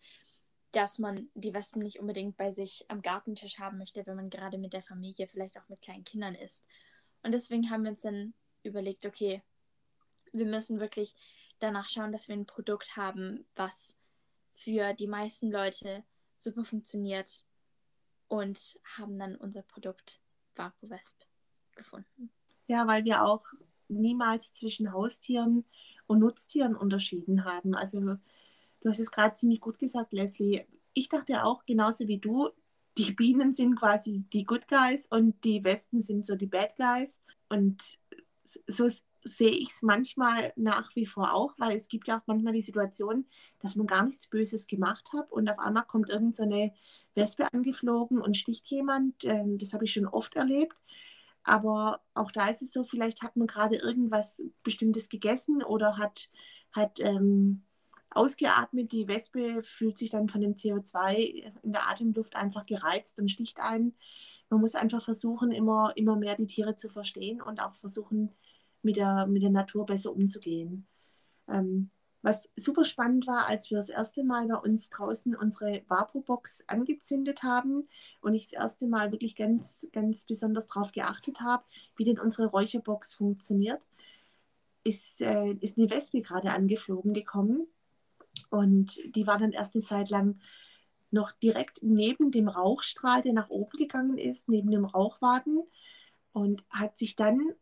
dass 0.72 0.98
man 0.98 1.30
die 1.34 1.54
Wespen 1.54 1.82
nicht 1.82 2.00
unbedingt 2.00 2.36
bei 2.36 2.50
sich 2.50 2.84
am 2.88 3.00
Gartentisch 3.00 3.58
haben 3.58 3.78
möchte, 3.78 4.06
wenn 4.06 4.16
man 4.16 4.30
gerade 4.30 4.58
mit 4.58 4.72
der 4.72 4.82
Familie, 4.82 5.26
vielleicht 5.26 5.58
auch 5.58 5.68
mit 5.68 5.80
kleinen 5.80 6.04
Kindern 6.04 6.34
ist. 6.34 6.66
Und 7.22 7.32
deswegen 7.32 7.70
haben 7.70 7.84
wir 7.84 7.92
uns 7.92 8.02
dann 8.02 8.34
überlegt, 8.62 9.06
okay, 9.06 9.42
wir 10.32 10.46
müssen 10.46 10.80
wirklich 10.80 11.14
danach 11.58 11.88
schauen, 11.88 12.12
dass 12.12 12.28
wir 12.28 12.36
ein 12.36 12.46
Produkt 12.46 12.96
haben, 12.96 13.46
was 13.54 13.98
für 14.52 14.94
die 14.94 15.06
meisten 15.06 15.50
Leute 15.50 16.04
super 16.38 16.64
funktioniert 16.64 17.44
und 18.28 18.78
haben 18.96 19.18
dann 19.18 19.36
unser 19.36 19.62
Produkt 19.62 20.20
VapoVesp 20.54 21.16
gefunden. 21.74 22.30
Ja, 22.66 22.86
weil 22.86 23.04
wir 23.04 23.24
auch 23.24 23.44
niemals 23.88 24.52
zwischen 24.52 24.92
Haustieren 24.92 25.64
und 26.06 26.18
Nutztieren 26.18 26.74
unterschieden 26.74 27.44
haben. 27.44 27.74
Also 27.74 28.00
du 28.00 28.88
hast 28.88 28.98
es 28.98 29.10
gerade 29.10 29.34
ziemlich 29.34 29.60
gut 29.60 29.78
gesagt, 29.78 30.12
Leslie. 30.12 30.66
Ich 30.94 31.08
dachte 31.08 31.44
auch 31.44 31.64
genauso 31.66 32.08
wie 32.08 32.18
du, 32.18 32.50
die 32.98 33.12
Bienen 33.12 33.52
sind 33.52 33.76
quasi 33.76 34.24
die 34.32 34.44
Good 34.44 34.68
Guys 34.68 35.06
und 35.06 35.44
die 35.44 35.62
Wespen 35.62 36.00
sind 36.00 36.24
so 36.24 36.34
die 36.34 36.46
Bad 36.46 36.76
Guys. 36.76 37.20
Und 37.48 37.98
so 38.66 38.88
sehe 39.26 39.50
ich 39.50 39.70
es 39.70 39.82
manchmal 39.82 40.52
nach 40.56 40.94
wie 40.94 41.06
vor 41.06 41.34
auch, 41.34 41.54
weil 41.58 41.76
es 41.76 41.88
gibt 41.88 42.08
ja 42.08 42.18
auch 42.18 42.26
manchmal 42.26 42.52
die 42.52 42.62
Situation, 42.62 43.26
dass 43.60 43.76
man 43.76 43.86
gar 43.86 44.04
nichts 44.04 44.28
Böses 44.28 44.66
gemacht 44.66 45.12
hat 45.12 45.30
und 45.32 45.50
auf 45.50 45.58
einmal 45.58 45.84
kommt 45.84 46.08
irgendeine 46.08 46.72
so 46.74 47.20
Wespe 47.20 47.52
angeflogen 47.52 48.20
und 48.20 48.36
sticht 48.36 48.66
jemand. 48.68 49.24
Ähm, 49.24 49.58
das 49.58 49.72
habe 49.72 49.84
ich 49.84 49.92
schon 49.92 50.06
oft 50.06 50.36
erlebt. 50.36 50.76
Aber 51.42 52.00
auch 52.14 52.32
da 52.32 52.48
ist 52.48 52.62
es 52.62 52.72
so, 52.72 52.84
vielleicht 52.84 53.22
hat 53.22 53.36
man 53.36 53.46
gerade 53.46 53.76
irgendwas 53.76 54.42
Bestimmtes 54.64 55.08
gegessen 55.08 55.62
oder 55.62 55.96
hat, 55.96 56.28
hat 56.72 56.98
ähm, 57.00 57.62
ausgeatmet. 58.10 58.90
Die 58.90 59.06
Wespe 59.06 59.62
fühlt 59.62 59.96
sich 59.96 60.10
dann 60.10 60.28
von 60.28 60.40
dem 60.40 60.54
CO2 60.54 61.52
in 61.62 61.72
der 61.72 61.88
Atemluft 61.88 62.34
einfach 62.34 62.66
gereizt 62.66 63.18
und 63.18 63.30
sticht 63.30 63.60
ein. 63.60 63.94
Man 64.50 64.60
muss 64.60 64.74
einfach 64.74 65.02
versuchen, 65.02 65.52
immer, 65.52 65.92
immer 65.96 66.16
mehr 66.16 66.36
die 66.36 66.46
Tiere 66.46 66.76
zu 66.76 66.88
verstehen 66.88 67.40
und 67.40 67.62
auch 67.62 67.74
versuchen, 67.74 68.32
mit 68.86 68.96
der, 68.96 69.26
mit 69.26 69.42
der 69.42 69.50
Natur 69.50 69.84
besser 69.84 70.12
umzugehen. 70.12 70.86
Ähm, 71.48 71.90
was 72.22 72.48
super 72.56 72.84
spannend 72.84 73.26
war, 73.26 73.46
als 73.46 73.70
wir 73.70 73.76
das 73.76 73.88
erste 73.88 74.24
Mal 74.24 74.48
bei 74.48 74.56
uns 74.56 74.88
draußen 74.90 75.36
unsere 75.36 75.82
Vapo-Box 75.86 76.64
angezündet 76.66 77.42
haben 77.42 77.88
und 78.20 78.34
ich 78.34 78.44
das 78.44 78.52
erste 78.52 78.86
Mal 78.86 79.12
wirklich 79.12 79.36
ganz, 79.36 79.86
ganz 79.92 80.24
besonders 80.24 80.66
darauf 80.66 80.92
geachtet 80.92 81.40
habe, 81.40 81.64
wie 81.96 82.04
denn 82.04 82.18
unsere 82.18 82.48
Räucherbox 82.48 83.14
funktioniert, 83.14 83.80
ist, 84.82 85.20
äh, 85.20 85.52
ist 85.60 85.78
eine 85.78 85.90
Wespe 85.90 86.22
gerade 86.22 86.50
angeflogen 86.50 87.12
gekommen 87.12 87.66
und 88.50 88.98
die 89.14 89.26
war 89.26 89.38
dann 89.38 89.52
erst 89.52 89.74
eine 89.74 89.84
Zeit 89.84 90.10
lang 90.10 90.40
noch 91.10 91.32
direkt 91.32 91.82
neben 91.82 92.30
dem 92.30 92.48
Rauchstrahl, 92.48 93.22
der 93.22 93.32
nach 93.32 93.50
oben 93.50 93.78
gegangen 93.78 94.18
ist, 94.18 94.48
neben 94.48 94.70
dem 94.70 94.84
Rauchwagen 94.84 95.62
und 96.32 96.64
hat 96.70 96.98
sich 96.98 97.16
dann 97.16 97.54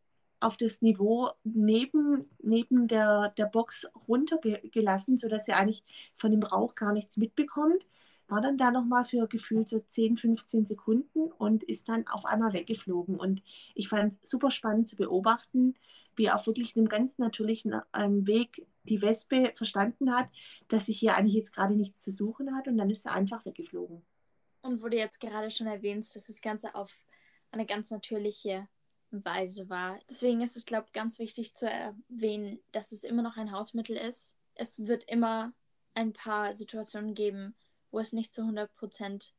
auf 0.44 0.56
das 0.56 0.82
Niveau 0.82 1.30
neben, 1.42 2.26
neben 2.42 2.86
der, 2.86 3.30
der 3.36 3.46
Box 3.46 3.86
runtergelassen, 4.06 5.16
sodass 5.16 5.46
sie 5.46 5.52
eigentlich 5.52 5.82
von 6.16 6.30
dem 6.30 6.42
Rauch 6.42 6.74
gar 6.74 6.92
nichts 6.92 7.16
mitbekommt. 7.16 7.86
War 8.28 8.40
dann 8.40 8.58
da 8.58 8.70
nochmal 8.70 9.04
für 9.04 9.26
gefühlt 9.26 9.68
so 9.68 9.80
10, 9.80 10.16
15 10.16 10.66
Sekunden 10.66 11.32
und 11.32 11.62
ist 11.64 11.88
dann 11.88 12.06
auf 12.08 12.24
einmal 12.24 12.52
weggeflogen. 12.52 13.18
Und 13.18 13.42
ich 13.74 13.88
fand 13.88 14.12
es 14.12 14.30
super 14.30 14.50
spannend 14.50 14.88
zu 14.88 14.96
beobachten, 14.96 15.74
wie 16.16 16.30
auf 16.30 16.46
wirklich 16.46 16.76
einem 16.76 16.88
ganz 16.88 17.18
natürlichen 17.18 17.80
ähm, 17.96 18.26
Weg 18.26 18.66
die 18.84 19.02
Wespe 19.02 19.52
verstanden 19.56 20.14
hat, 20.14 20.28
dass 20.68 20.86
sie 20.86 20.92
hier 20.92 21.16
eigentlich 21.16 21.34
jetzt 21.34 21.54
gerade 21.54 21.74
nichts 21.74 22.02
zu 22.02 22.12
suchen 22.12 22.54
hat 22.54 22.68
und 22.68 22.76
dann 22.76 22.90
ist 22.90 23.02
sie 23.02 23.10
einfach 23.10 23.44
weggeflogen. 23.44 24.02
Und 24.62 24.82
wurde 24.82 24.96
jetzt 24.96 25.20
gerade 25.20 25.50
schon 25.50 25.66
erwähnt, 25.66 26.14
dass 26.14 26.26
das 26.26 26.40
Ganze 26.40 26.74
auf 26.74 26.98
eine 27.50 27.66
ganz 27.66 27.90
natürliche 27.90 28.68
Weise 29.22 29.68
war. 29.68 29.98
Deswegen 30.08 30.40
ist 30.40 30.56
es, 30.56 30.64
glaube 30.64 30.86
ich, 30.86 30.92
ganz 30.92 31.18
wichtig 31.18 31.54
zu 31.54 31.68
erwähnen, 31.68 32.58
dass 32.72 32.92
es 32.92 33.04
immer 33.04 33.22
noch 33.22 33.36
ein 33.36 33.52
Hausmittel 33.52 33.96
ist. 33.96 34.36
Es 34.54 34.86
wird 34.86 35.04
immer 35.04 35.52
ein 35.94 36.12
paar 36.12 36.54
Situationen 36.54 37.14
geben, 37.14 37.54
wo 37.90 37.98
es 37.98 38.12
nicht 38.12 38.34
zu 38.34 38.42
100% 38.42 39.32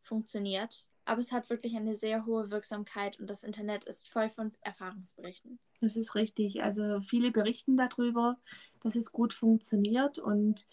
funktioniert. 0.00 0.88
Aber 1.04 1.20
es 1.20 1.32
hat 1.32 1.50
wirklich 1.50 1.76
eine 1.76 1.94
sehr 1.94 2.26
hohe 2.26 2.50
Wirksamkeit 2.50 3.18
und 3.18 3.28
das 3.28 3.42
Internet 3.42 3.84
ist 3.84 4.08
voll 4.08 4.30
von 4.30 4.52
Erfahrungsberichten. 4.60 5.58
Das 5.80 5.96
ist 5.96 6.14
richtig. 6.14 6.62
Also 6.62 7.00
viele 7.00 7.32
berichten 7.32 7.76
darüber, 7.76 8.38
dass 8.82 8.94
es 8.94 9.10
gut 9.10 9.32
funktioniert 9.32 10.18
und 10.18 10.66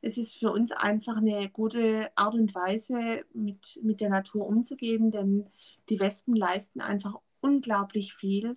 es 0.00 0.18
ist 0.18 0.38
für 0.38 0.52
uns 0.52 0.70
einfach 0.70 1.16
eine 1.16 1.48
gute 1.48 2.10
Art 2.14 2.34
und 2.34 2.54
Weise, 2.54 3.24
mit, 3.32 3.80
mit 3.82 4.00
der 4.00 4.10
Natur 4.10 4.46
umzugehen, 4.46 5.10
denn 5.10 5.46
die 5.88 5.98
Wespen 5.98 6.36
leisten 6.36 6.80
einfach 6.80 7.14
unglaublich 7.44 8.14
viel, 8.14 8.56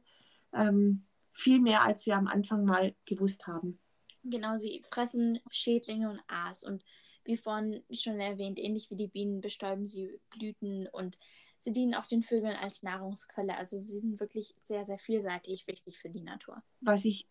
ähm, 0.54 1.06
viel 1.34 1.60
mehr, 1.60 1.84
als 1.84 2.06
wir 2.06 2.16
am 2.16 2.28
Anfang 2.28 2.64
mal 2.64 2.96
gewusst 3.06 3.46
haben. 3.46 3.80
Genau, 4.24 4.56
sie 4.56 4.82
fressen 4.90 5.40
Schädlinge 5.52 6.10
und 6.10 6.22
Aas 6.28 6.64
und 6.64 6.84
wie 7.26 7.36
vorhin 7.36 7.84
schon 7.92 8.20
erwähnt, 8.22 8.58
ähnlich 8.58 8.90
wie 8.90 8.96
die 8.96 9.10
Bienen 9.10 9.42
bestäuben 9.42 9.86
sie 9.86 10.20
Blüten 10.30 10.88
und 10.88 11.20
sie 11.58 11.74
dienen 11.74 11.96
auch 11.96 12.06
den 12.06 12.24
Vögeln 12.24 12.56
als 12.56 12.84
Nahrungsquelle. 12.84 13.58
Also 13.58 13.78
sie 13.78 14.00
sind 14.00 14.22
wirklich 14.22 14.56
sehr, 14.62 14.86
sehr 14.86 14.98
vielseitig 14.98 15.68
wichtig 15.68 16.00
für 16.00 16.10
die 16.10 16.22
Natur. 16.22 16.64
Was 16.80 17.04
ich 17.04 17.28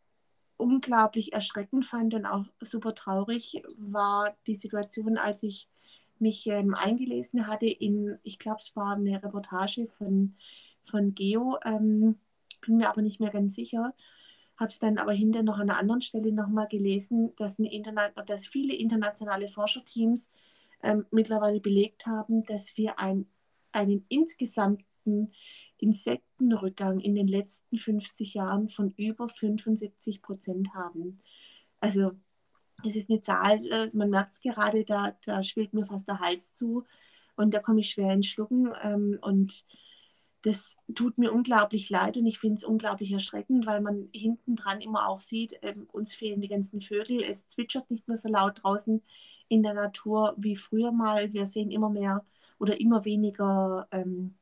unglaublich 0.59 1.33
erschreckend 1.33 1.87
fand 1.87 2.13
und 2.13 2.27
auch 2.27 2.45
super 2.61 2.95
traurig, 2.95 3.63
war 3.79 4.37
die 4.47 4.55
Situation, 4.55 5.17
als 5.17 5.43
ich 5.43 5.69
mich 6.19 6.47
ähm, 6.47 6.75
eingelesen 6.75 7.47
hatte 7.47 7.67
in, 7.67 8.19
ich 8.23 8.39
glaube, 8.39 8.59
es 8.61 8.75
war 8.77 8.95
eine 8.95 9.23
Reportage 9.23 9.87
von 9.87 10.35
von 10.91 11.15
Geo, 11.15 11.59
ähm, 11.65 12.17
bin 12.65 12.77
mir 12.77 12.89
aber 12.89 13.03
nicht 13.03 13.21
mehr 13.21 13.31
ganz 13.31 13.55
sicher. 13.55 13.95
Habe 14.57 14.71
es 14.71 14.79
dann 14.79 14.99
aber 14.99 15.13
hinterher 15.13 15.45
noch 15.45 15.59
an 15.59 15.69
einer 15.69 15.79
anderen 15.79 16.01
Stelle 16.01 16.33
nochmal 16.33 16.69
gelesen, 16.69 17.35
dass, 17.37 17.59
dass, 18.27 18.47
viele 18.47 18.75
internationale 18.75 19.49
Forscherteams 19.49 20.31
ähm, 20.83 21.07
mittlerweile 21.11 21.61
belegt 21.61 22.07
haben, 22.07 22.45
dass 22.45 22.77
wir 22.77 22.99
ein, 22.99 23.27
einen 23.73 24.07
insgesamten 24.09 25.33
Insektenrückgang 25.79 27.01
in 27.01 27.15
den 27.15 27.29
letzten 27.29 27.77
50 27.77 28.35
Jahren 28.35 28.69
von 28.69 28.93
über 28.93 29.29
75 29.29 30.23
Prozent 30.23 30.75
haben. 30.75 31.21
Also 31.81 32.13
das 32.83 32.97
ist 32.97 33.11
eine 33.11 33.21
Zahl, 33.21 33.65
äh, 33.67 33.91
man 33.93 34.11
merkt 34.11 34.35
es 34.35 34.41
gerade, 34.41 34.85
da, 34.85 35.17
da 35.25 35.43
schwillt 35.43 35.73
mir 35.73 35.87
fast 35.87 36.09
der 36.09 36.21
Hals 36.21 36.55
zu 36.55 36.85
und 37.37 37.55
da 37.55 37.61
komme 37.61 37.81
ich 37.81 37.91
schwer 37.91 38.13
ins 38.13 38.27
Schlucken. 38.27 38.73
Ähm, 38.83 39.19
und 39.23 39.65
das 40.47 40.77
tut 40.95 41.19
mir 41.19 41.33
unglaublich 41.33 41.91
leid 41.91 42.17
und 42.17 42.25
ich 42.25 42.39
finde 42.39 42.55
es 42.55 42.63
unglaublich 42.63 43.11
erschreckend, 43.11 43.67
weil 43.67 43.81
man 43.81 44.09
hinten 44.15 44.55
dran 44.55 44.81
immer 44.81 45.09
auch 45.09 45.21
sieht, 45.21 45.59
ähm, 45.63 45.89
uns 45.91 46.15
fehlen 46.15 46.41
die 46.41 46.47
ganzen 46.47 46.81
Vögel, 46.81 47.21
es 47.21 47.49
zwitschert 47.49 47.91
nicht 47.91 48.07
mehr 48.07 48.17
so 48.17 48.29
laut 48.29 48.63
draußen 48.63 49.03
in 49.49 49.65
der 49.65 49.75
Natur 49.75 50.35
wie 50.39 50.55
früher 50.55 50.93
mal. 50.93 51.33
Wir 51.33 51.47
sehen 51.47 51.73
immer 51.73 51.91
mehr 51.91 52.25
oder 52.61 52.79
immer 52.81 53.05
weniger 53.05 53.89
ähm, 53.91 54.37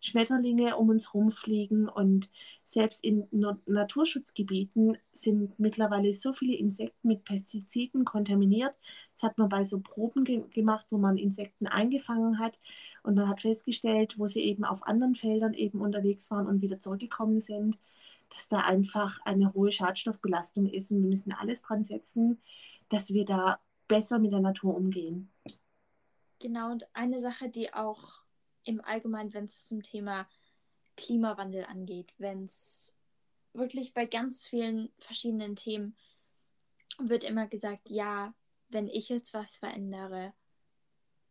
Schmetterlinge 0.00 0.76
um 0.76 0.90
uns 0.90 1.14
rumfliegen 1.14 1.88
und 1.88 2.28
selbst 2.66 3.02
in 3.02 3.26
Naturschutzgebieten 3.64 4.98
sind 5.12 5.58
mittlerweile 5.58 6.12
so 6.12 6.34
viele 6.34 6.54
Insekten 6.54 7.08
mit 7.08 7.24
Pestiziden 7.24 8.04
kontaminiert. 8.04 8.74
Das 9.14 9.22
hat 9.22 9.38
man 9.38 9.48
bei 9.48 9.64
so 9.64 9.80
Proben 9.80 10.24
ge 10.24 10.44
gemacht, 10.50 10.84
wo 10.90 10.98
man 10.98 11.16
Insekten 11.16 11.66
eingefangen 11.66 12.38
hat 12.38 12.58
und 13.04 13.14
man 13.14 13.28
hat 13.28 13.42
festgestellt, 13.42 14.18
wo 14.18 14.26
sie 14.26 14.40
eben 14.40 14.64
auf 14.64 14.82
anderen 14.82 15.14
Feldern 15.14 15.54
eben 15.54 15.80
unterwegs 15.80 16.30
waren 16.30 16.46
und 16.46 16.62
wieder 16.62 16.80
zurückgekommen 16.80 17.38
sind, 17.38 17.78
dass 18.30 18.48
da 18.48 18.58
einfach 18.58 19.20
eine 19.24 19.52
hohe 19.54 19.70
Schadstoffbelastung 19.70 20.66
ist 20.66 20.90
und 20.90 21.02
wir 21.02 21.10
müssen 21.10 21.32
alles 21.32 21.62
dran 21.62 21.84
setzen, 21.84 22.40
dass 22.88 23.12
wir 23.12 23.24
da 23.24 23.60
besser 23.86 24.18
mit 24.18 24.32
der 24.32 24.40
Natur 24.40 24.74
umgehen. 24.74 25.30
Genau, 26.40 26.72
und 26.72 26.86
eine 26.94 27.20
Sache, 27.20 27.48
die 27.48 27.72
auch 27.72 28.22
im 28.64 28.82
Allgemeinen, 28.82 29.34
wenn 29.34 29.44
es 29.44 29.66
zum 29.66 29.82
Thema 29.82 30.26
Klimawandel 30.96 31.64
angeht, 31.64 32.14
wenn 32.18 32.44
es 32.44 32.94
wirklich 33.52 33.92
bei 33.92 34.06
ganz 34.06 34.48
vielen 34.48 34.90
verschiedenen 34.98 35.56
Themen 35.56 35.94
wird 36.98 37.24
immer 37.24 37.46
gesagt, 37.46 37.90
ja, 37.90 38.34
wenn 38.68 38.88
ich 38.88 39.08
jetzt 39.08 39.34
was 39.34 39.56
verändere, 39.56 40.32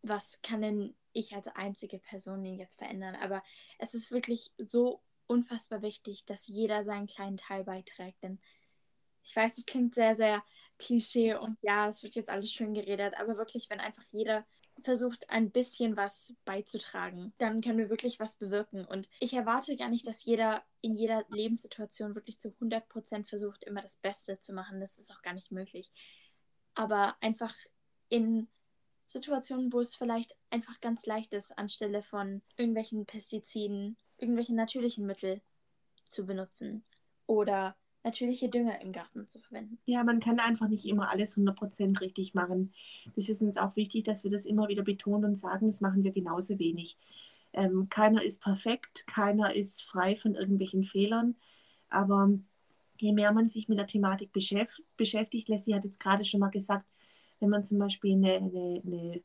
was 0.02 0.42
kann 0.42 0.62
denn 0.62 0.96
ich 1.14 1.34
als 1.34 1.48
einzige 1.48 2.00
Person 2.00 2.44
jetzt 2.46 2.78
verändern? 2.78 3.16
Aber 3.16 3.44
es 3.80 3.94
ist 3.94 4.12
wirklich 4.12 4.52
so 4.58 5.02
unfassbar 5.28 5.82
wichtig, 5.82 6.26
dass 6.26 6.48
jeder 6.48 6.84
seinen 6.84 7.08
kleinen 7.08 7.38
Teil 7.38 7.64
beiträgt. 7.64 8.24
Denn 8.24 8.40
ich 9.24 9.36
weiß, 9.36 9.58
es 9.58 9.66
klingt 9.66 9.96
sehr, 9.96 10.16
sehr 10.16 10.44
Klischee 10.78 11.36
und 11.36 11.58
ja, 11.62 11.88
es 11.88 12.04
wird 12.04 12.16
jetzt 12.16 12.30
alles 12.30 12.52
schön 12.52 12.74
geredet, 12.74 13.14
aber 13.18 13.38
wirklich, 13.38 13.70
wenn 13.70 13.80
einfach 13.80 14.04
jeder 14.12 14.46
versucht, 14.82 15.30
ein 15.30 15.52
bisschen 15.52 15.96
was 15.96 16.36
beizutragen, 16.46 17.34
dann 17.38 17.62
können 17.62 17.78
wir 17.78 17.90
wirklich 17.90 18.20
was 18.20 18.36
bewirken. 18.36 18.86
Und 18.86 19.10
ich 19.20 19.34
erwarte 19.34 19.78
gar 19.78 19.90
nicht, 19.90 20.08
dass 20.08 20.26
jeder 20.26 20.64
in 20.82 20.96
jeder 20.96 21.24
Lebenssituation 21.30 22.16
wirklich 22.16 22.40
zu 22.40 22.50
100% 22.50 23.26
versucht, 23.26 23.64
immer 23.64 23.82
das 23.82 23.98
Beste 23.98 24.40
zu 24.40 24.54
machen. 24.54 24.80
Das 24.80 24.98
ist 24.98 25.12
auch 25.12 25.22
gar 25.22 25.34
nicht 25.34 25.52
möglich. 25.52 25.92
Aber 26.74 27.16
einfach 27.22 27.56
in 28.10 28.48
Situationen, 29.06 29.72
wo 29.72 29.80
es 29.80 29.96
vielleicht 29.96 30.36
einfach 30.50 30.80
ganz 30.82 31.06
leicht 31.06 31.34
ist, 31.34 31.58
anstelle 31.58 32.02
von 32.02 32.42
irgendwelchen 32.58 33.06
Pestiziden, 33.06 33.98
irgendwelche 34.18 34.56
natürlichen 34.56 35.06
Mittel 35.06 35.42
zu 36.06 36.26
benutzen 36.26 36.84
oder 37.28 37.76
natürliche 38.04 38.50
Dünger 38.50 38.82
im 38.82 38.92
Garten 38.92 39.28
zu 39.28 39.40
verwenden. 39.40 39.78
Ja, 39.86 40.04
man 40.04 40.20
kann 40.20 40.40
einfach 40.40 40.68
nicht 40.68 40.86
immer 40.86 41.10
alles 41.10 41.38
100% 41.38 42.02
richtig 42.02 42.34
machen. 42.34 42.74
Das 43.16 43.30
ist 43.30 43.42
uns 43.42 43.58
auch 43.58 43.76
wichtig, 43.76 44.04
dass 44.06 44.24
wir 44.24 44.32
das 44.32 44.46
immer 44.46 44.68
wieder 44.68 44.84
betonen 44.84 45.26
und 45.26 45.36
sagen, 45.36 45.68
das 45.68 45.82
machen 45.82 46.04
wir 46.04 46.12
genauso 46.12 46.60
wenig. 46.60 46.98
Ähm, 47.54 47.88
keiner 47.90 48.24
ist 48.24 48.42
perfekt, 48.42 49.06
keiner 49.08 49.54
ist 49.56 49.84
frei 49.84 50.16
von 50.16 50.36
irgendwelchen 50.36 50.84
Fehlern, 50.84 51.36
aber 51.90 52.32
je 53.00 53.14
mehr 53.14 53.32
man 53.32 53.50
sich 53.50 53.70
mit 53.70 53.78
der 53.78 53.88
Thematik 53.88 54.32
beschäftigt, 54.34 55.50
Leslie 55.50 55.76
hat 55.76 55.84
jetzt 55.84 56.00
gerade 56.00 56.26
schon 56.26 56.40
mal 56.40 56.50
gesagt, 56.50 56.86
wenn 57.44 57.50
man 57.50 57.66
zum 57.66 57.78
Beispiel 57.78 58.14
eine, 58.14 58.36
eine, 58.38 58.82
eine 58.86 59.22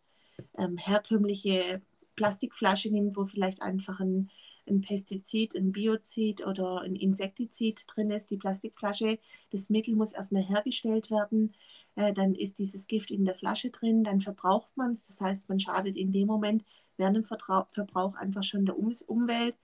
ähm, 0.59 0.77
herkömmliche 0.77 1.81
Plastikflasche 2.17 2.91
nimmt, 2.91 3.17
wo 3.17 3.27
vielleicht 3.27 3.63
einfach 3.63 4.01
ein, 4.01 4.29
ein 4.69 4.81
Pestizid, 4.81 5.55
ein 5.55 5.71
Biozid 5.71 6.45
oder 6.45 6.81
ein 6.81 6.97
Insektizid 6.97 7.87
drin 7.87 8.11
ist, 8.11 8.31
die 8.31 8.37
Plastikflasche, 8.37 9.21
das 9.51 9.71
Mittel 9.71 9.95
muss 9.95 10.13
erstmal 10.13 10.43
hergestellt 10.43 11.13
werden, 11.13 11.55
äh, 11.95 12.13
dann 12.13 12.35
ist 12.35 12.59
dieses 12.59 12.89
Gift 12.89 13.13
in 13.13 13.25
der 13.25 13.37
Flasche 13.37 13.71
drin, 13.71 14.03
dann 14.03 14.21
verbraucht 14.21 14.77
man 14.77 14.91
es, 14.91 15.07
das 15.07 15.21
heißt, 15.21 15.49
man 15.49 15.61
schadet 15.61 15.97
in 15.97 16.13
dem 16.13 16.27
Moment 16.27 16.65
während 16.97 17.17
dem 17.17 17.25
Verbrauch 17.25 18.17
einfach 18.17 18.43
schon 18.43 18.67
der 18.67 18.77
um 18.77 18.91
Umwelt. 19.07 19.57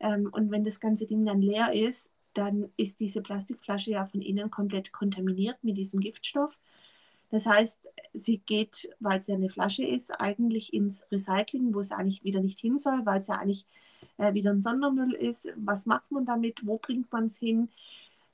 Ähm, 0.00 0.30
und 0.32 0.50
wenn 0.50 0.64
das 0.64 0.80
ganze 0.80 1.06
Ding 1.06 1.26
dann 1.26 1.42
leer 1.42 1.74
ist, 1.74 2.10
dann 2.32 2.70
ist 2.78 3.00
diese 3.00 3.20
Plastikflasche 3.20 3.90
ja 3.90 4.06
von 4.06 4.22
innen 4.22 4.50
komplett 4.50 4.90
kontaminiert 4.90 5.62
mit 5.62 5.76
diesem 5.76 6.00
Giftstoff. 6.00 6.58
Das 7.30 7.46
heißt, 7.46 7.88
sie 8.12 8.38
geht, 8.38 8.90
weil 8.98 9.18
es 9.18 9.28
ja 9.28 9.36
eine 9.36 9.50
Flasche 9.50 9.84
ist, 9.84 10.10
eigentlich 10.20 10.74
ins 10.74 11.04
Recycling, 11.12 11.74
wo 11.74 11.80
es 11.80 11.92
eigentlich 11.92 12.24
wieder 12.24 12.40
nicht 12.40 12.60
hin 12.60 12.78
soll, 12.78 13.06
weil 13.06 13.20
es 13.20 13.28
ja 13.28 13.36
eigentlich 13.36 13.66
äh, 14.18 14.34
wieder 14.34 14.50
ein 14.50 14.60
Sondermüll 14.60 15.14
ist. 15.14 15.52
Was 15.56 15.86
macht 15.86 16.10
man 16.10 16.26
damit? 16.26 16.66
Wo 16.66 16.78
bringt 16.78 17.10
man 17.12 17.26
es 17.26 17.38
hin? 17.38 17.68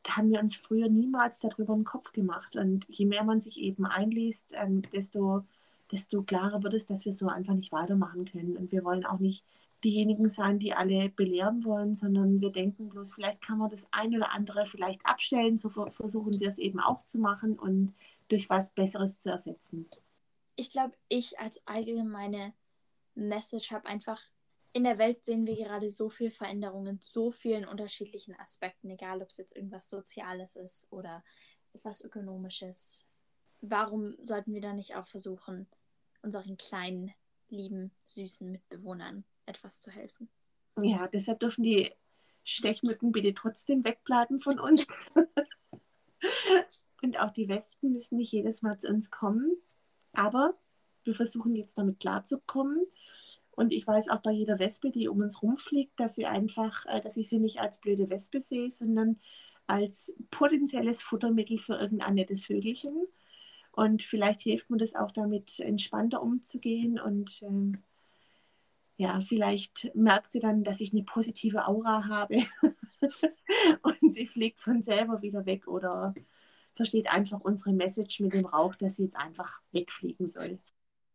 Da 0.02 0.16
haben 0.16 0.30
wir 0.30 0.40
uns 0.40 0.56
früher 0.56 0.88
niemals 0.88 1.40
darüber 1.40 1.74
einen 1.74 1.84
Kopf 1.84 2.12
gemacht. 2.12 2.56
Und 2.56 2.86
je 2.88 3.06
mehr 3.06 3.24
man 3.24 3.40
sich 3.40 3.60
eben 3.60 3.84
einliest, 3.84 4.54
ähm, 4.56 4.82
desto, 4.94 5.44
desto 5.92 6.22
klarer 6.22 6.62
wird 6.62 6.74
es, 6.74 6.86
dass 6.86 7.04
wir 7.04 7.12
so 7.12 7.28
einfach 7.28 7.54
nicht 7.54 7.72
weitermachen 7.72 8.24
können. 8.24 8.56
Und 8.56 8.72
wir 8.72 8.84
wollen 8.84 9.04
auch 9.04 9.18
nicht 9.18 9.44
diejenigen 9.84 10.30
sein, 10.30 10.58
die 10.58 10.72
alle 10.72 11.10
belehren 11.10 11.64
wollen, 11.64 11.94
sondern 11.94 12.40
wir 12.40 12.50
denken 12.50 12.88
bloß, 12.88 13.12
vielleicht 13.12 13.42
kann 13.42 13.58
man 13.58 13.70
das 13.70 13.86
ein 13.90 14.16
oder 14.16 14.32
andere 14.32 14.66
vielleicht 14.66 15.04
abstellen. 15.04 15.58
So 15.58 15.68
versuchen 15.68 16.40
wir 16.40 16.48
es 16.48 16.58
eben 16.58 16.80
auch 16.80 17.04
zu 17.04 17.18
machen 17.18 17.58
und 17.58 17.92
durch 18.28 18.48
was 18.50 18.70
Besseres 18.72 19.18
zu 19.18 19.30
ersetzen. 19.30 19.88
Ich 20.56 20.72
glaube, 20.72 20.96
ich 21.08 21.38
als 21.38 21.64
allgemeine 21.66 22.54
Message 23.14 23.70
habe 23.72 23.86
einfach, 23.86 24.20
in 24.72 24.84
der 24.84 24.98
Welt 24.98 25.24
sehen 25.24 25.46
wir 25.46 25.56
gerade 25.56 25.90
so 25.90 26.10
viel 26.10 26.30
Veränderungen 26.30 26.96
in 26.96 27.00
so 27.00 27.30
vielen 27.30 27.64
unterschiedlichen 27.64 28.34
Aspekten, 28.38 28.90
egal 28.90 29.22
ob 29.22 29.28
es 29.30 29.38
jetzt 29.38 29.56
irgendwas 29.56 29.88
Soziales 29.88 30.56
ist 30.56 30.86
oder 30.90 31.24
etwas 31.72 32.02
Ökonomisches. 32.02 33.06
Warum 33.62 34.14
sollten 34.22 34.52
wir 34.52 34.60
da 34.60 34.72
nicht 34.72 34.94
auch 34.96 35.06
versuchen, 35.06 35.66
unseren 36.22 36.56
kleinen, 36.56 37.12
lieben, 37.48 37.90
süßen 38.06 38.50
Mitbewohnern 38.50 39.24
etwas 39.46 39.80
zu 39.80 39.90
helfen? 39.90 40.28
Ja, 40.82 41.08
deshalb 41.08 41.40
dürfen 41.40 41.62
die 41.62 41.90
Stechmücken 42.44 43.12
bitte 43.12 43.32
trotzdem 43.34 43.82
wegbleiben 43.84 44.40
von 44.40 44.60
uns. 44.60 44.86
Und 47.06 47.20
auch 47.20 47.30
die 47.30 47.48
Wespen 47.48 47.92
müssen 47.92 48.16
nicht 48.16 48.32
jedes 48.32 48.62
Mal 48.62 48.80
zu 48.80 48.88
uns 48.88 49.12
kommen. 49.12 49.56
Aber 50.12 50.54
wir 51.04 51.14
versuchen 51.14 51.54
jetzt 51.54 51.78
damit 51.78 52.00
klarzukommen. 52.00 52.84
Und 53.52 53.72
ich 53.72 53.86
weiß 53.86 54.08
auch 54.08 54.22
bei 54.22 54.32
jeder 54.32 54.58
Wespe, 54.58 54.90
die 54.90 55.06
um 55.06 55.20
uns 55.20 55.40
rumfliegt, 55.40 56.00
dass 56.00 56.16
sie 56.16 56.26
einfach, 56.26 56.84
äh, 56.86 57.00
dass 57.00 57.16
ich 57.16 57.28
sie 57.28 57.38
nicht 57.38 57.60
als 57.60 57.80
blöde 57.80 58.10
Wespe 58.10 58.40
sehe, 58.40 58.72
sondern 58.72 59.20
als 59.68 60.12
potenzielles 60.32 61.00
Futtermittel 61.00 61.60
für 61.60 61.74
irgendein 61.74 62.14
nettes 62.14 62.44
Vögelchen. 62.44 63.06
Und 63.70 64.02
vielleicht 64.02 64.42
hilft 64.42 64.68
mir 64.68 64.78
das 64.78 64.96
auch 64.96 65.12
damit, 65.12 65.60
entspannter 65.60 66.20
umzugehen. 66.20 66.98
Und 66.98 67.40
ähm, 67.42 67.84
ja, 68.96 69.20
vielleicht 69.20 69.94
merkt 69.94 70.32
sie 70.32 70.40
dann, 70.40 70.64
dass 70.64 70.80
ich 70.80 70.92
eine 70.92 71.04
positive 71.04 71.68
Aura 71.68 72.08
habe. 72.08 72.42
und 73.82 74.12
sie 74.12 74.26
fliegt 74.26 74.58
von 74.58 74.82
selber 74.82 75.22
wieder 75.22 75.46
weg 75.46 75.68
oder 75.68 76.12
versteht 76.76 77.10
einfach 77.10 77.40
unsere 77.40 77.72
Message 77.72 78.20
mit 78.20 78.34
dem 78.34 78.46
Rauch, 78.46 78.74
dass 78.76 78.96
sie 78.96 79.04
jetzt 79.04 79.16
einfach 79.16 79.60
wegfliegen 79.72 80.28
soll. 80.28 80.58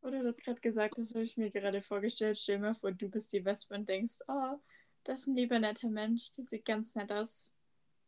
Oder 0.01 0.21
du 0.21 0.27
hast 0.27 0.43
gerade 0.43 0.59
gesagt, 0.59 0.97
das 0.97 1.13
habe 1.13 1.23
ich 1.23 1.37
mir 1.37 1.51
gerade 1.51 1.81
vorgestellt. 1.81 2.37
Stell 2.37 2.57
dir 2.57 2.63
mal 2.63 2.75
vor, 2.75 2.91
du 2.91 3.07
bist 3.07 3.33
die 3.33 3.45
Wespe 3.45 3.75
und 3.75 3.87
denkst, 3.87 4.19
oh, 4.27 4.57
das 5.03 5.21
ist 5.21 5.27
ein 5.27 5.35
lieber 5.35 5.59
netter 5.59 5.89
Mensch, 5.89 6.33
der 6.35 6.45
sieht 6.45 6.65
ganz 6.65 6.95
nett 6.95 7.11
aus. 7.11 7.55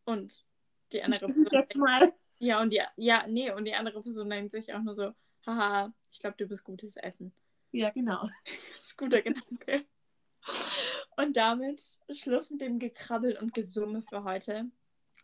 Und 0.05 0.45
die 0.91 1.03
andere 1.03 1.27
Person. 1.27 1.47
Jetzt 1.51 1.77
mal. 1.77 2.13
Ja, 2.39 2.61
und 2.61 2.73
die, 2.73 2.81
ja, 2.97 3.25
nee, 3.27 3.51
und 3.51 3.65
die 3.65 3.75
andere 3.75 4.01
Person 4.01 4.29
denkt 4.29 4.51
sich 4.51 4.73
auch 4.73 4.81
nur 4.81 4.95
so, 4.95 5.11
haha, 5.45 5.93
ich 6.11 6.19
glaube, 6.19 6.35
du 6.37 6.47
bist 6.47 6.63
gutes 6.63 6.97
Essen. 6.97 7.33
Ja, 7.71 7.89
genau. 7.91 8.27
das 8.67 8.79
ist 8.79 8.97
guter 8.97 9.21
Gedanke. 9.21 9.85
Und 11.15 11.37
damit 11.37 11.81
Schluss 12.09 12.49
mit 12.49 12.61
dem 12.61 12.79
Gekrabbel 12.79 13.37
und 13.37 13.53
Gesumme 13.53 14.01
für 14.01 14.23
heute. 14.23 14.69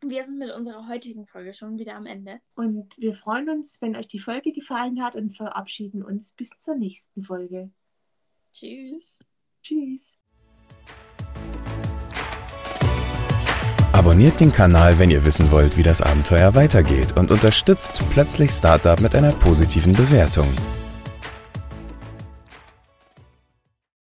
Wir 0.06 0.24
sind 0.24 0.40
mit 0.40 0.52
unserer 0.52 0.88
heutigen 0.88 1.26
Folge 1.26 1.54
schon 1.54 1.78
wieder 1.78 1.96
am 1.96 2.06
Ende. 2.06 2.40
Und 2.56 2.98
wir 2.98 3.14
freuen 3.14 3.50
uns, 3.50 3.82
wenn 3.82 3.98
euch 3.98 4.08
die 4.08 4.20
Folge 4.20 4.54
gefallen 4.54 5.04
hat 5.04 5.16
und 5.16 5.36
verabschieden 5.36 6.04
uns 6.04 6.32
bis 6.32 6.52
zur 6.58 6.76
nächsten 6.76 7.22
Folge. 7.22 7.70
Tschüss. 8.54 9.20
Tschüss. 9.62 10.14
Abonniert 13.92 14.40
den 14.40 14.54
Kanal, 14.54 14.98
wenn 15.00 15.10
ihr 15.10 15.26
wissen 15.26 15.52
wollt, 15.52 15.76
wie 15.76 15.84
das 15.84 16.02
Abenteuer 16.02 16.56
weitergeht 16.56 17.18
und 17.18 17.30
unterstützt 17.30 18.02
plötzlich 18.12 18.52
Startup 18.52 19.02
mit 19.02 19.14
einer 19.16 19.34
positiven 19.34 19.92
Bewertung. 19.92 20.48